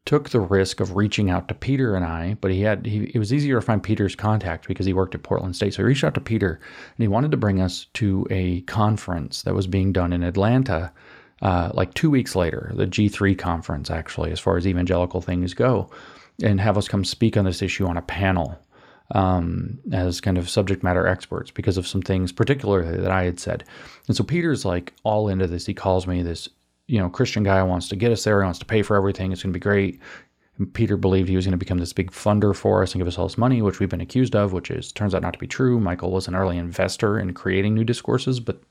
took 0.06 0.30
the 0.30 0.40
risk 0.40 0.80
of 0.80 0.96
reaching 0.96 1.30
out 1.30 1.48
to 1.48 1.54
Peter 1.54 1.96
and 1.96 2.06
I. 2.06 2.36
But 2.42 2.52
he 2.52 2.62
had 2.62 2.86
he, 2.86 3.12
it 3.14 3.20
was 3.20 3.34
easier 3.34 3.60
to 3.60 3.66
find 3.66 3.82
Peter's 3.82 4.16
contact 4.16 4.68
because 4.68 4.86
he 4.86 4.94
worked 4.94 5.16
at 5.16 5.24
Portland 5.24 5.56
State. 5.56 5.74
So 5.74 5.82
he 5.82 5.88
reached 5.88 6.04
out 6.04 6.14
to 6.16 6.22
Peter 6.22 6.60
and 6.98 7.04
he 7.04 7.08
wanted 7.08 7.32
to 7.32 7.38
bring 7.38 7.62
us 7.62 7.88
to 7.94 8.28
a 8.30 8.62
conference 8.62 9.44
that 9.44 9.56
was 9.56 9.68
being 9.68 9.94
done 9.94 10.14
in 10.14 10.24
Atlanta. 10.24 10.92
Uh, 11.44 11.70
like 11.74 11.94
two 11.94 12.10
weeks 12.10 12.36
later, 12.36 12.72
the 12.74 12.88
G3 12.88 13.38
conference, 13.38 13.92
actually, 13.92 14.32
as 14.32 14.40
far 14.40 14.56
as 14.56 14.66
evangelical 14.66 15.20
things 15.20 15.54
go 15.54 15.90
and 16.42 16.60
have 16.62 16.78
us 16.78 16.88
come 16.88 17.04
speak 17.04 17.36
on 17.36 17.44
this 17.44 17.62
issue 17.62 17.86
on 17.86 17.98
a 17.98 18.02
panel 18.02 18.58
um, 19.12 19.78
as 19.92 20.22
kind 20.22 20.38
of 20.38 20.50
subject 20.50 20.84
matter 20.84 21.06
experts 21.06 21.52
because 21.52 21.78
of 21.78 21.86
some 21.86 22.02
things, 22.02 22.32
particularly 22.32 22.98
that 22.98 23.12
I 23.12 23.26
had 23.26 23.42
said. 23.42 23.66
And 24.08 24.16
so 24.16 24.24
Peter's 24.24 24.64
like 24.64 24.94
all 25.04 25.28
into 25.28 25.46
this. 25.46 25.66
He 25.66 25.74
calls 25.74 26.08
me 26.08 26.24
this, 26.24 26.48
you 26.88 26.98
know, 26.98 27.10
Christian 27.10 27.44
guy 27.44 27.62
wants 27.62 27.90
to 27.90 27.98
get 27.98 28.14
us 28.14 28.24
there. 28.24 28.42
He 28.42 28.46
wants 28.46 28.60
to 28.60 28.66
pay 28.66 28.82
for 28.82 28.96
everything. 28.96 29.34
It's 29.34 29.44
going 29.44 29.52
to 29.52 29.60
be 29.60 29.62
great. 29.62 30.00
Peter 30.74 30.98
believed 30.98 31.28
he 31.28 31.36
was 31.36 31.46
going 31.46 31.54
to 31.54 31.58
become 31.58 31.80
this 31.80 31.94
big 31.94 32.12
funder 32.12 32.56
for 32.56 32.84
us 32.84 32.94
and 32.94 33.00
give 33.00 33.08
us 33.08 33.18
all 33.18 33.28
this 33.28 33.40
money, 33.40 33.62
which 33.64 33.80
we've 33.80 33.90
been 33.90 34.02
accused 34.02 34.36
of, 34.36 34.54
which 34.54 34.70
is 34.70 34.92
turns 34.92 35.16
out 35.16 35.24
not 35.24 35.34
to 35.34 35.40
be 35.40 35.48
true. 35.48 35.80
Michael 35.80 36.12
was 36.12 36.28
an 36.28 36.36
early 36.36 36.58
investor 36.58 37.18
in 37.18 37.34
creating 37.34 37.74
new 37.74 37.84
discourses, 37.84 38.40
but 38.40 38.62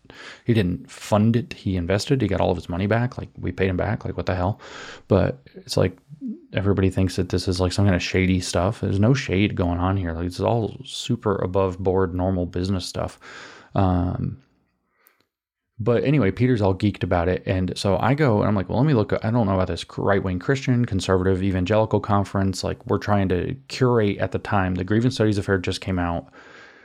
he 0.44 0.54
didn't 0.54 0.88
fund 0.88 1.34
it. 1.34 1.52
He 1.52 1.76
invested. 1.76 2.22
He 2.22 2.28
got 2.28 2.40
all 2.40 2.52
of 2.52 2.56
his 2.56 2.68
money 2.68 2.86
back. 2.86 3.18
Like 3.18 3.30
we 3.36 3.50
paid 3.50 3.68
him 3.68 3.76
back. 3.76 4.04
Like 4.04 4.16
what 4.16 4.26
the 4.26 4.36
hell? 4.36 4.60
But 5.08 5.40
it's 5.56 5.76
like 5.76 5.98
everybody 6.52 6.88
thinks 6.88 7.16
that 7.16 7.30
this 7.30 7.48
is 7.48 7.58
like 7.58 7.72
some 7.72 7.84
kind 7.84 7.96
of 7.96 8.02
shady 8.02 8.40
stuff. 8.40 8.80
There's 8.80 9.00
no 9.00 9.12
shade 9.12 9.56
going 9.56 9.80
on 9.80 9.96
here. 9.96 10.12
Like 10.12 10.26
it's 10.26 10.38
all 10.38 10.76
super 10.84 11.34
above 11.36 11.78
board, 11.78 12.14
normal 12.14 12.46
business 12.46 12.86
stuff. 12.86 13.18
Um, 13.74 14.40
but 15.78 16.04
anyway, 16.04 16.30
Peter's 16.30 16.62
all 16.62 16.74
geeked 16.74 17.02
about 17.02 17.28
it. 17.28 17.42
And 17.46 17.72
so 17.76 17.96
I 17.98 18.14
go 18.14 18.38
and 18.38 18.48
I'm 18.48 18.54
like, 18.54 18.68
well, 18.68 18.78
let 18.78 18.86
me 18.86 18.94
look. 18.94 19.12
I 19.12 19.30
don't 19.30 19.46
know 19.46 19.54
about 19.54 19.68
this 19.68 19.84
right 19.96 20.22
wing 20.22 20.38
Christian, 20.38 20.84
conservative, 20.84 21.42
evangelical 21.42 22.00
conference. 22.00 22.62
Like, 22.62 22.84
we're 22.86 22.98
trying 22.98 23.28
to 23.30 23.56
curate 23.68 24.18
at 24.18 24.32
the 24.32 24.38
time. 24.38 24.74
The 24.74 24.84
Grievance 24.84 25.14
Studies 25.14 25.38
Affair 25.38 25.58
just 25.58 25.80
came 25.80 25.98
out. 25.98 26.28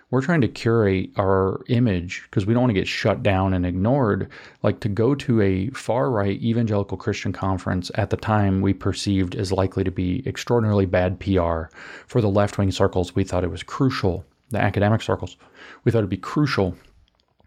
We're 0.10 0.22
trying 0.22 0.40
to 0.40 0.48
curate 0.48 1.12
our 1.18 1.60
image 1.68 2.24
because 2.24 2.46
we 2.46 2.54
don't 2.54 2.64
want 2.64 2.70
to 2.70 2.80
get 2.80 2.88
shut 2.88 3.22
down 3.22 3.54
and 3.54 3.66
ignored. 3.66 4.32
Like, 4.64 4.80
to 4.80 4.90
go 4.90 5.14
to 5.16 5.42
a 5.42 5.70
far 5.72 6.10
right 6.10 6.42
evangelical 6.42 6.98
Christian 6.98 7.34
conference 7.34 7.92
at 7.96 8.10
the 8.10 8.18
time 8.18 8.62
we 8.62 8.74
perceived 8.74 9.36
as 9.36 9.52
likely 9.52 9.84
to 9.84 9.92
be 9.92 10.24
extraordinarily 10.26 10.86
bad 10.86 11.20
PR 11.20 11.66
for 12.08 12.22
the 12.22 12.30
left 12.30 12.58
wing 12.58 12.72
circles, 12.72 13.14
we 13.16 13.26
thought 13.26 13.44
it 13.44 13.52
was 13.52 13.64
crucial. 13.64 14.26
The 14.50 14.62
academic 14.62 15.02
circles, 15.02 15.36
we 15.84 15.92
thought 15.92 15.98
it'd 15.98 16.10
be 16.10 16.16
crucial 16.16 16.78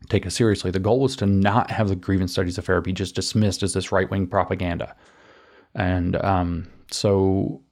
take 0.08 0.26
us 0.26 0.34
seriously. 0.34 0.70
The 0.70 0.80
goal 0.80 1.00
was 1.00 1.16
to 1.16 1.26
not 1.26 1.70
have 1.70 1.88
the 1.88 1.96
grievance 1.96 2.32
studies 2.32 2.58
affair 2.58 2.80
be 2.80 2.92
just 2.92 3.14
dismissed 3.14 3.62
as 3.62 3.74
this 3.74 3.92
right 3.92 4.10
wing 4.10 4.26
propaganda. 4.26 4.94
And 5.74 6.16
um, 6.16 6.68
so, 6.90 7.62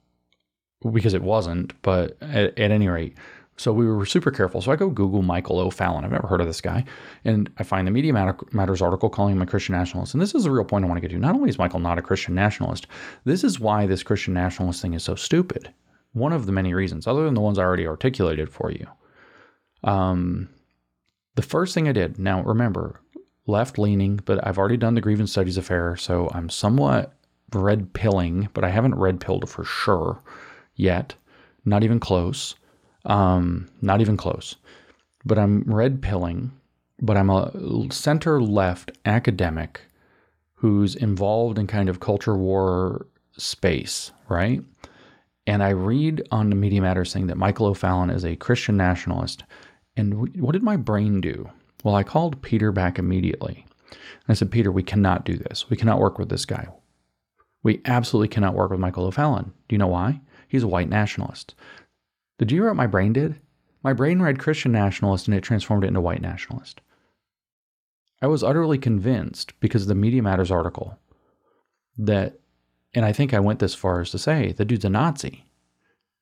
because 0.91 1.13
it 1.13 1.21
wasn't, 1.21 1.79
but 1.81 2.17
at, 2.21 2.57
at, 2.57 2.71
any 2.71 2.87
rate, 2.87 3.17
so 3.57 3.73
we 3.73 3.85
were 3.85 4.05
super 4.05 4.31
careful. 4.31 4.61
So 4.61 4.71
I 4.71 4.77
go 4.77 4.89
Google 4.89 5.21
Michael 5.21 5.59
O'Fallon. 5.59 6.05
I've 6.05 6.11
never 6.11 6.27
heard 6.27 6.39
of 6.39 6.47
this 6.47 6.61
guy. 6.61 6.85
And 7.25 7.49
I 7.57 7.63
find 7.63 7.85
the 7.85 7.91
Media 7.91 8.13
Matters 8.13 8.81
article 8.81 9.09
calling 9.09 9.35
him 9.35 9.41
a 9.41 9.45
Christian 9.45 9.75
nationalist. 9.75 10.13
And 10.13 10.21
this 10.21 10.33
is 10.33 10.45
the 10.45 10.51
real 10.51 10.63
point 10.63 10.85
I 10.85 10.87
want 10.87 10.97
to 10.97 11.01
get 11.01 11.13
to. 11.13 11.19
Not 11.19 11.35
only 11.35 11.49
is 11.49 11.57
Michael 11.57 11.81
not 11.81 11.97
a 11.97 12.01
Christian 12.01 12.33
nationalist, 12.33 12.87
this 13.25 13.43
is 13.43 13.59
why 13.59 13.85
this 13.85 14.01
Christian 14.01 14.33
nationalist 14.33 14.81
thing 14.81 14.93
is 14.93 15.03
so 15.03 15.15
stupid. 15.15 15.73
One 16.13 16.31
of 16.31 16.45
the 16.45 16.53
many 16.53 16.73
reasons, 16.73 17.05
other 17.05 17.25
than 17.25 17.33
the 17.33 17.41
ones 17.41 17.59
I 17.59 17.63
already 17.63 17.85
articulated 17.85 18.49
for 18.49 18.71
you. 18.71 18.87
Um, 19.83 20.47
the 21.35 21.41
first 21.41 21.73
thing 21.73 21.87
I 21.87 21.93
did, 21.93 22.19
now 22.19 22.41
remember, 22.41 23.01
left 23.45 23.77
leaning, 23.77 24.19
but 24.25 24.45
I've 24.45 24.57
already 24.57 24.77
done 24.77 24.95
the 24.95 25.01
grievance 25.01 25.31
studies 25.31 25.57
affair, 25.57 25.95
so 25.95 26.29
I'm 26.33 26.49
somewhat 26.49 27.13
red 27.53 27.93
pilling, 27.93 28.49
but 28.53 28.63
I 28.63 28.69
haven't 28.69 28.95
red 28.95 29.19
pilled 29.19 29.49
for 29.49 29.63
sure 29.63 30.21
yet. 30.75 31.15
Not 31.65 31.83
even 31.83 31.99
close. 31.99 32.55
Um, 33.05 33.69
not 33.81 34.01
even 34.01 34.17
close. 34.17 34.55
But 35.25 35.39
I'm 35.39 35.63
red 35.65 36.01
pilling, 36.01 36.51
but 37.01 37.17
I'm 37.17 37.29
a 37.29 37.51
center 37.91 38.41
left 38.41 38.91
academic 39.05 39.81
who's 40.53 40.95
involved 40.95 41.57
in 41.57 41.67
kind 41.67 41.89
of 41.89 41.99
culture 41.99 42.35
war 42.35 43.07
space, 43.37 44.11
right? 44.27 44.61
And 45.47 45.63
I 45.63 45.69
read 45.69 46.27
on 46.31 46.49
the 46.49 46.55
Media 46.55 46.81
Matters 46.81 47.13
thing 47.13 47.27
that 47.27 47.37
Michael 47.37 47.67
O'Fallon 47.67 48.09
is 48.09 48.25
a 48.25 48.35
Christian 48.35 48.77
nationalist 48.77 49.43
and 49.99 50.41
what 50.41 50.53
did 50.53 50.63
my 50.63 50.77
brain 50.77 51.19
do? 51.21 51.49
Well, 51.83 51.95
I 51.95 52.03
called 52.03 52.41
Peter 52.41 52.71
back 52.71 52.97
immediately. 52.97 53.65
And 53.91 54.29
I 54.29 54.33
said, 54.33 54.51
Peter, 54.51 54.71
we 54.71 54.83
cannot 54.83 55.25
do 55.25 55.37
this. 55.37 55.69
We 55.69 55.77
cannot 55.77 55.99
work 55.99 56.17
with 56.17 56.29
this 56.29 56.45
guy. 56.45 56.67
We 57.63 57.81
absolutely 57.85 58.29
cannot 58.29 58.53
work 58.53 58.71
with 58.71 58.79
Michael 58.79 59.05
O'Fallon. 59.05 59.53
Do 59.67 59.73
you 59.73 59.77
know 59.77 59.87
why? 59.87 60.21
He's 60.47 60.63
a 60.63 60.67
white 60.67 60.89
nationalist. 60.89 61.53
Did 62.37 62.51
you 62.51 62.61
hear 62.61 62.69
what 62.69 62.77
my 62.77 62.87
brain 62.87 63.13
did? 63.13 63.35
My 63.83 63.93
brain 63.93 64.21
read 64.21 64.39
Christian 64.39 64.71
nationalist 64.71 65.27
and 65.27 65.35
it 65.35 65.41
transformed 65.41 65.83
it 65.83 65.87
into 65.87 66.01
white 66.01 66.21
nationalist. 66.21 66.81
I 68.21 68.27
was 68.27 68.43
utterly 68.43 68.77
convinced 68.77 69.59
because 69.59 69.83
of 69.83 69.87
the 69.87 69.95
Media 69.95 70.21
Matters 70.21 70.51
article 70.51 70.97
that, 71.97 72.39
and 72.93 73.05
I 73.05 73.13
think 73.13 73.33
I 73.33 73.39
went 73.39 73.59
this 73.59 73.75
far 73.75 74.01
as 74.01 74.11
to 74.11 74.17
say, 74.17 74.53
the 74.53 74.65
dude's 74.65 74.85
a 74.85 74.89
Nazi. 74.89 75.45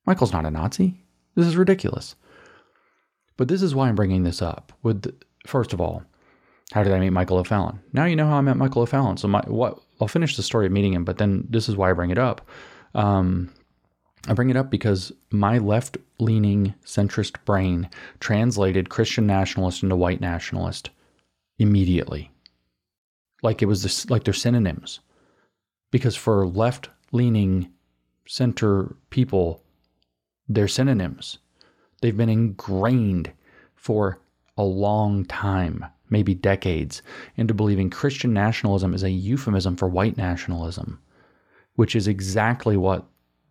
Michael's 0.06 0.32
not 0.32 0.46
a 0.46 0.50
Nazi. 0.50 1.04
This 1.34 1.46
is 1.46 1.56
ridiculous. 1.56 2.16
But 3.38 3.48
this 3.48 3.62
is 3.62 3.74
why 3.74 3.88
I'm 3.88 3.94
bringing 3.94 4.24
this 4.24 4.42
up. 4.42 4.72
With 4.82 5.18
first 5.46 5.72
of 5.72 5.80
all, 5.80 6.02
how 6.72 6.82
did 6.82 6.92
I 6.92 7.00
meet 7.00 7.10
Michael 7.10 7.38
O'Fallon? 7.38 7.80
Now 7.94 8.04
you 8.04 8.16
know 8.16 8.26
how 8.26 8.36
I 8.36 8.42
met 8.42 8.58
Michael 8.58 8.82
O'Fallon. 8.82 9.16
So 9.16 9.28
my 9.28 9.40
what 9.46 9.80
I'll 10.00 10.08
finish 10.08 10.36
the 10.36 10.42
story 10.42 10.66
of 10.66 10.72
meeting 10.72 10.92
him, 10.92 11.04
but 11.04 11.16
then 11.16 11.46
this 11.48 11.68
is 11.68 11.76
why 11.76 11.88
I 11.88 11.94
bring 11.94 12.10
it 12.10 12.18
up. 12.18 12.46
Um, 12.94 13.50
I 14.26 14.34
bring 14.34 14.50
it 14.50 14.56
up 14.56 14.70
because 14.70 15.12
my 15.30 15.58
left-leaning 15.58 16.74
centrist 16.84 17.36
brain 17.44 17.88
translated 18.20 18.90
Christian 18.90 19.26
nationalist 19.26 19.82
into 19.82 19.96
white 19.96 20.20
nationalist 20.20 20.90
immediately, 21.58 22.30
like 23.42 23.62
it 23.62 23.66
was 23.66 23.82
this, 23.82 24.10
like 24.10 24.24
they're 24.24 24.34
synonyms. 24.34 25.00
Because 25.90 26.16
for 26.16 26.46
left-leaning 26.46 27.72
center 28.26 28.96
people, 29.10 29.62
they're 30.48 30.68
synonyms. 30.68 31.38
They've 32.00 32.16
been 32.16 32.28
ingrained 32.28 33.32
for 33.74 34.18
a 34.56 34.62
long 34.62 35.24
time, 35.24 35.84
maybe 36.10 36.34
decades, 36.34 37.02
into 37.36 37.54
believing 37.54 37.90
Christian 37.90 38.32
nationalism 38.32 38.94
is 38.94 39.02
a 39.02 39.10
euphemism 39.10 39.76
for 39.76 39.88
white 39.88 40.16
nationalism, 40.16 41.00
which 41.74 41.94
is 41.94 42.08
exactly 42.08 42.76
what 42.76 43.06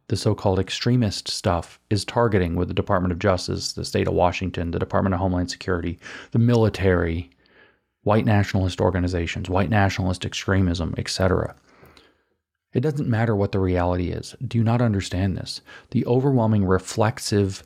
the 0.08 0.18
so 0.18 0.34
called 0.34 0.60
extremist 0.60 1.27
stuff 1.27 1.80
is 1.89 2.06
targeting 2.06 2.56
with 2.56 2.70
the 2.70 2.74
Department 2.74 3.12
of 3.12 3.20
Justice, 3.20 3.74
the 3.74 3.84
state 3.84 4.08
of 4.08 4.13
Washington, 4.13 4.72
the 4.72 4.80
Department 4.80 5.13
of 5.13 5.20
Homeland 5.20 5.51
Security, 5.51 6.00
the 6.32 6.39
military, 6.39 7.30
white 8.04 8.25
nationalist 8.25 8.80
organizations, 8.80 9.50
white 9.50 9.70
nationalist 9.70 10.25
extremism, 10.25 10.94
etc. 10.98 11.56
It 12.74 12.80
doesn't 12.80 13.10
matter 13.10 13.36
what 13.36 13.51
the 13.51 13.60
reality 13.60 14.10
is. 14.12 14.36
Do 14.46 14.58
you 14.58 14.63
not 14.63 14.82
understand 14.82 15.36
this? 15.36 15.62
The 15.92 16.06
overwhelming 16.06 16.63
reflexive 16.63 17.63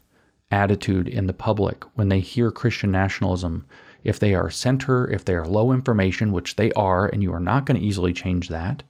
attitude 0.51 1.07
in 1.07 1.27
the 1.27 1.33
public 1.33 1.83
when 1.95 2.09
they 2.09 2.19
hear 2.19 2.51
Christian 2.51 2.91
nationalism 2.91 3.65
if 4.03 4.19
they 4.19 4.33
are 4.33 4.49
center, 4.49 5.09
if 5.09 5.25
they 5.25 5.35
are 5.35 5.47
low 5.47 5.71
information, 5.71 6.31
which 6.31 6.55
they 6.55 6.71
are, 6.71 7.07
and 7.07 7.21
you 7.21 7.33
are 7.33 7.39
not 7.39 7.65
going 7.65 7.79
to 7.79 7.85
easily 7.85 8.13
change 8.13 8.49
that, 8.49 8.83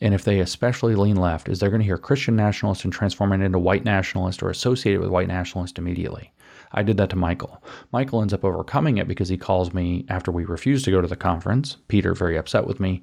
and 0.00 0.14
if 0.14 0.24
they 0.24 0.40
especially 0.40 0.94
lean 0.94 1.16
left, 1.16 1.48
is 1.48 1.58
they're 1.58 1.70
going 1.70 1.80
to 1.80 1.86
hear 1.86 1.98
Christian 1.98 2.36
nationalist 2.36 2.84
and 2.84 2.92
transform 2.92 3.32
it 3.32 3.44
into 3.44 3.58
white 3.58 3.84
nationalist 3.84 4.42
or 4.42 4.50
associate 4.50 4.94
it 4.94 5.00
with 5.00 5.08
white 5.08 5.28
nationalist 5.28 5.78
immediately. 5.78 6.32
I 6.72 6.82
did 6.82 6.98
that 6.98 7.10
to 7.10 7.16
Michael. 7.16 7.62
Michael 7.92 8.20
ends 8.20 8.34
up 8.34 8.44
overcoming 8.44 8.98
it 8.98 9.08
because 9.08 9.28
he 9.28 9.38
calls 9.38 9.72
me 9.72 10.04
after 10.08 10.30
we 10.30 10.44
refuse 10.44 10.82
to 10.82 10.90
go 10.90 11.00
to 11.00 11.08
the 11.08 11.16
conference. 11.16 11.78
Peter, 11.88 12.14
very 12.14 12.36
upset 12.36 12.66
with 12.66 12.78
me, 12.78 13.00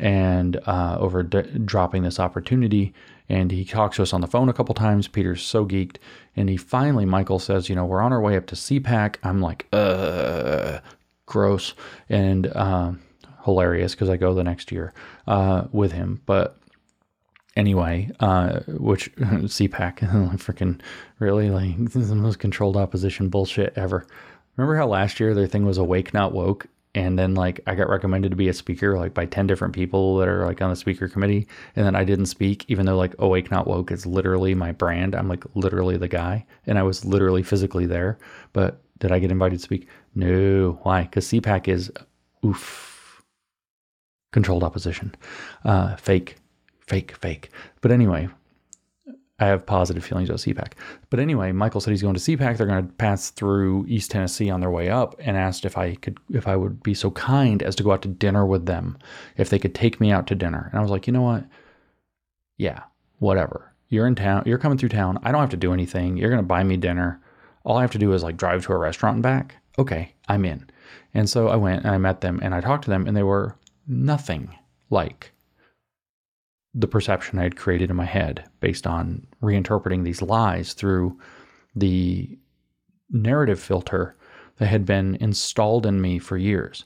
and 0.00 0.60
uh, 0.66 0.98
over 1.00 1.22
d- 1.22 1.42
dropping 1.64 2.02
this 2.02 2.20
opportunity. 2.20 2.92
And 3.28 3.50
he 3.50 3.64
talks 3.64 3.96
to 3.96 4.02
us 4.02 4.12
on 4.12 4.20
the 4.20 4.26
phone 4.26 4.48
a 4.48 4.52
couple 4.52 4.74
times. 4.74 5.06
Peter's 5.06 5.42
so 5.42 5.66
geeked. 5.66 5.96
And 6.34 6.48
he 6.48 6.56
finally, 6.56 7.04
Michael 7.04 7.38
says, 7.38 7.68
You 7.68 7.74
know, 7.74 7.84
we're 7.84 8.00
on 8.00 8.12
our 8.12 8.20
way 8.20 8.36
up 8.36 8.46
to 8.46 8.54
CPAC. 8.54 9.16
I'm 9.22 9.40
like, 9.40 9.66
uh, 9.72 10.80
gross. 11.26 11.74
And 12.08 12.46
uh, 12.46 12.92
hilarious 13.44 13.94
because 13.94 14.10
I 14.10 14.16
go 14.16 14.34
the 14.34 14.44
next 14.44 14.72
year 14.72 14.92
uh, 15.26 15.64
with 15.72 15.92
him. 15.92 16.22
But 16.26 16.58
anyway, 17.56 18.10
uh, 18.20 18.60
which 18.68 19.14
CPAC, 19.16 19.98
freaking 20.38 20.80
really 21.18 21.50
like 21.50 21.76
this 21.78 21.96
is 22.02 22.08
the 22.08 22.14
most 22.14 22.38
controlled 22.38 22.76
opposition 22.76 23.28
bullshit 23.28 23.72
ever. 23.76 24.06
Remember 24.56 24.76
how 24.76 24.86
last 24.86 25.20
year 25.20 25.34
their 25.34 25.46
thing 25.46 25.64
was 25.64 25.78
awake 25.78 26.12
not 26.12 26.32
woke, 26.32 26.66
and 26.94 27.18
then 27.18 27.34
like 27.34 27.60
I 27.66 27.74
got 27.74 27.88
recommended 27.88 28.30
to 28.30 28.36
be 28.36 28.48
a 28.48 28.54
speaker 28.54 28.98
like 28.98 29.14
by 29.14 29.26
ten 29.26 29.46
different 29.46 29.74
people 29.74 30.16
that 30.18 30.28
are 30.28 30.46
like 30.46 30.62
on 30.62 30.70
the 30.70 30.76
speaker 30.76 31.08
committee, 31.08 31.46
and 31.76 31.86
then 31.86 31.94
I 31.96 32.04
didn't 32.04 32.26
speak 32.26 32.64
even 32.68 32.86
though 32.86 32.96
like 32.96 33.14
awake 33.18 33.50
not 33.50 33.66
woke 33.66 33.90
is 33.90 34.06
literally 34.06 34.54
my 34.54 34.72
brand. 34.72 35.14
I'm 35.14 35.28
like 35.28 35.44
literally 35.54 35.96
the 35.96 36.08
guy, 36.08 36.46
and 36.66 36.78
I 36.78 36.82
was 36.82 37.04
literally 37.04 37.42
physically 37.42 37.86
there. 37.86 38.18
But 38.52 38.80
did 38.98 39.12
I 39.12 39.18
get 39.18 39.30
invited 39.30 39.58
to 39.58 39.62
speak? 39.62 39.88
No. 40.14 40.78
Why? 40.82 41.02
Because 41.02 41.26
CPAC 41.26 41.68
is 41.68 41.92
oof 42.44 43.22
controlled 44.32 44.62
opposition, 44.62 45.14
uh, 45.64 45.96
fake 45.96 46.36
fake, 46.88 47.14
fake. 47.16 47.50
But 47.80 47.92
anyway, 47.92 48.28
I 49.40 49.46
have 49.46 49.66
positive 49.66 50.04
feelings 50.04 50.28
about 50.28 50.40
CPAC. 50.40 50.72
But 51.10 51.20
anyway, 51.20 51.52
Michael 51.52 51.80
said 51.80 51.92
he's 51.92 52.02
going 52.02 52.16
to 52.16 52.20
CPAC. 52.20 52.56
They're 52.56 52.66
going 52.66 52.84
to 52.84 52.92
pass 52.94 53.30
through 53.30 53.86
East 53.86 54.10
Tennessee 54.10 54.50
on 54.50 54.60
their 54.60 54.70
way 54.70 54.88
up, 54.90 55.14
and 55.20 55.36
asked 55.36 55.64
if 55.64 55.78
I 55.78 55.94
could, 55.94 56.18
if 56.32 56.48
I 56.48 56.56
would 56.56 56.82
be 56.82 56.94
so 56.94 57.12
kind 57.12 57.62
as 57.62 57.76
to 57.76 57.84
go 57.84 57.92
out 57.92 58.02
to 58.02 58.08
dinner 58.08 58.44
with 58.44 58.66
them, 58.66 58.98
if 59.36 59.48
they 59.48 59.58
could 59.58 59.74
take 59.74 60.00
me 60.00 60.10
out 60.10 60.26
to 60.26 60.34
dinner. 60.34 60.68
And 60.70 60.78
I 60.78 60.82
was 60.82 60.90
like, 60.90 61.06
you 61.06 61.12
know 61.12 61.22
what? 61.22 61.44
Yeah, 62.56 62.82
whatever. 63.20 63.72
You're 63.90 64.06
in 64.06 64.16
town. 64.16 64.42
You're 64.44 64.58
coming 64.58 64.76
through 64.76 64.90
town. 64.90 65.18
I 65.22 65.30
don't 65.30 65.40
have 65.40 65.50
to 65.50 65.56
do 65.56 65.72
anything. 65.72 66.16
You're 66.16 66.30
going 66.30 66.42
to 66.42 66.46
buy 66.46 66.64
me 66.64 66.76
dinner. 66.76 67.20
All 67.64 67.76
I 67.76 67.82
have 67.82 67.92
to 67.92 67.98
do 67.98 68.12
is 68.12 68.22
like 68.22 68.36
drive 68.36 68.66
to 68.66 68.72
a 68.72 68.78
restaurant 68.78 69.14
and 69.14 69.22
back. 69.22 69.56
Okay, 69.78 70.14
I'm 70.28 70.44
in. 70.44 70.68
And 71.14 71.30
so 71.30 71.48
I 71.48 71.56
went 71.56 71.84
and 71.84 71.94
I 71.94 71.98
met 71.98 72.20
them 72.20 72.40
and 72.42 72.54
I 72.54 72.60
talked 72.60 72.84
to 72.84 72.90
them, 72.90 73.06
and 73.06 73.16
they 73.16 73.22
were 73.22 73.56
nothing 73.86 74.54
like 74.90 75.32
the 76.78 76.86
perception 76.86 77.40
I 77.40 77.42
had 77.42 77.56
created 77.56 77.90
in 77.90 77.96
my 77.96 78.04
head 78.04 78.44
based 78.60 78.86
on 78.86 79.26
reinterpreting 79.42 80.04
these 80.04 80.22
lies 80.22 80.74
through 80.74 81.18
the 81.74 82.38
narrative 83.10 83.58
filter 83.58 84.14
that 84.58 84.66
had 84.66 84.86
been 84.86 85.16
installed 85.16 85.86
in 85.86 86.00
me 86.00 86.20
for 86.20 86.36
years. 86.36 86.84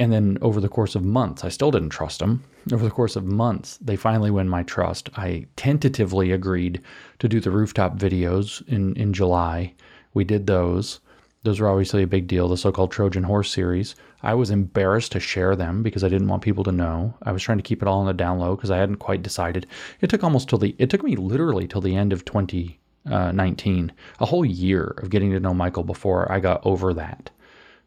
And 0.00 0.12
then 0.12 0.38
over 0.40 0.60
the 0.60 0.68
course 0.68 0.96
of 0.96 1.04
months, 1.04 1.44
I 1.44 1.50
still 1.50 1.70
didn't 1.70 1.90
trust 1.90 2.18
them. 2.18 2.42
Over 2.72 2.84
the 2.84 2.90
course 2.90 3.14
of 3.16 3.24
months, 3.24 3.78
they 3.80 3.96
finally 3.96 4.30
win 4.30 4.48
my 4.48 4.64
trust. 4.64 5.08
I 5.16 5.46
tentatively 5.56 6.32
agreed 6.32 6.80
to 7.20 7.28
do 7.28 7.38
the 7.38 7.50
rooftop 7.50 7.96
videos 7.96 8.66
in, 8.66 8.96
in 8.96 9.12
July. 9.12 9.74
We 10.14 10.24
did 10.24 10.46
those. 10.46 11.00
Those 11.42 11.58
were 11.58 11.68
obviously 11.68 12.02
a 12.02 12.06
big 12.06 12.26
deal, 12.26 12.48
the 12.48 12.56
so 12.56 12.70
called 12.70 12.92
Trojan 12.92 13.22
Horse 13.22 13.50
series. 13.50 13.94
I 14.22 14.34
was 14.34 14.50
embarrassed 14.50 15.12
to 15.12 15.20
share 15.20 15.56
them 15.56 15.82
because 15.82 16.04
I 16.04 16.10
didn't 16.10 16.28
want 16.28 16.42
people 16.42 16.64
to 16.64 16.72
know. 16.72 17.14
I 17.22 17.32
was 17.32 17.42
trying 17.42 17.56
to 17.56 17.62
keep 17.62 17.80
it 17.80 17.88
all 17.88 18.00
on 18.00 18.06
the 18.06 18.12
down 18.12 18.38
low 18.38 18.54
because 18.56 18.70
I 18.70 18.76
hadn't 18.76 18.96
quite 18.96 19.22
decided. 19.22 19.66
It 20.02 20.10
took 20.10 20.22
almost 20.22 20.50
till 20.50 20.58
the, 20.58 20.76
it 20.78 20.90
took 20.90 21.02
me 21.02 21.16
literally 21.16 21.66
till 21.66 21.80
the 21.80 21.96
end 21.96 22.12
of 22.12 22.26
2019, 22.26 23.90
uh, 23.90 23.94
a 24.22 24.26
whole 24.26 24.44
year 24.44 24.94
of 24.98 25.08
getting 25.08 25.30
to 25.32 25.40
know 25.40 25.54
Michael 25.54 25.82
before 25.82 26.30
I 26.30 26.40
got 26.40 26.64
over 26.66 26.92
that 26.92 27.30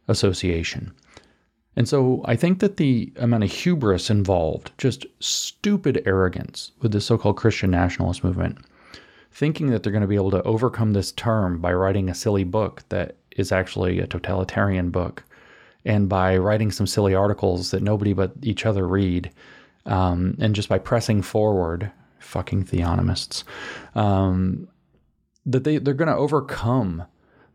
association. 0.07 0.91
And 1.75 1.87
so 1.87 2.21
I 2.25 2.35
think 2.35 2.59
that 2.59 2.77
the 2.77 3.11
amount 3.17 3.43
of 3.43 3.51
hubris 3.51 4.09
involved, 4.09 4.71
just 4.77 5.05
stupid 5.19 6.01
arrogance 6.05 6.71
with 6.81 6.91
the 6.91 7.01
so 7.01 7.17
called 7.17 7.37
Christian 7.37 7.71
nationalist 7.71 8.23
movement, 8.23 8.59
thinking 9.31 9.71
that 9.71 9.81
they're 9.81 9.91
going 9.91 10.01
to 10.01 10.07
be 10.07 10.15
able 10.15 10.31
to 10.31 10.43
overcome 10.43 10.93
this 10.93 11.11
term 11.11 11.59
by 11.59 11.73
writing 11.73 12.09
a 12.09 12.15
silly 12.15 12.43
book 12.43 12.83
that 12.89 13.15
is 13.37 13.51
actually 13.51 13.99
a 13.99 14.07
totalitarian 14.07 14.89
book, 14.89 15.23
and 15.85 16.07
by 16.09 16.37
writing 16.37 16.71
some 16.71 16.87
silly 16.87 17.13
articles 17.13 17.71
that 17.71 17.83
nobody 17.83 18.13
but 18.13 18.31
each 18.41 18.65
other 18.65 18.87
read, 18.87 19.31
um, 19.85 20.35
and 20.39 20.55
just 20.55 20.69
by 20.69 20.77
pressing 20.77 21.21
forward, 21.21 21.91
fucking 22.19 22.65
theonomists, 22.65 23.43
um, 23.95 24.67
that 25.45 25.63
they 25.63 25.77
they're 25.77 25.93
going 25.93 26.07
to 26.07 26.15
overcome 26.15 27.03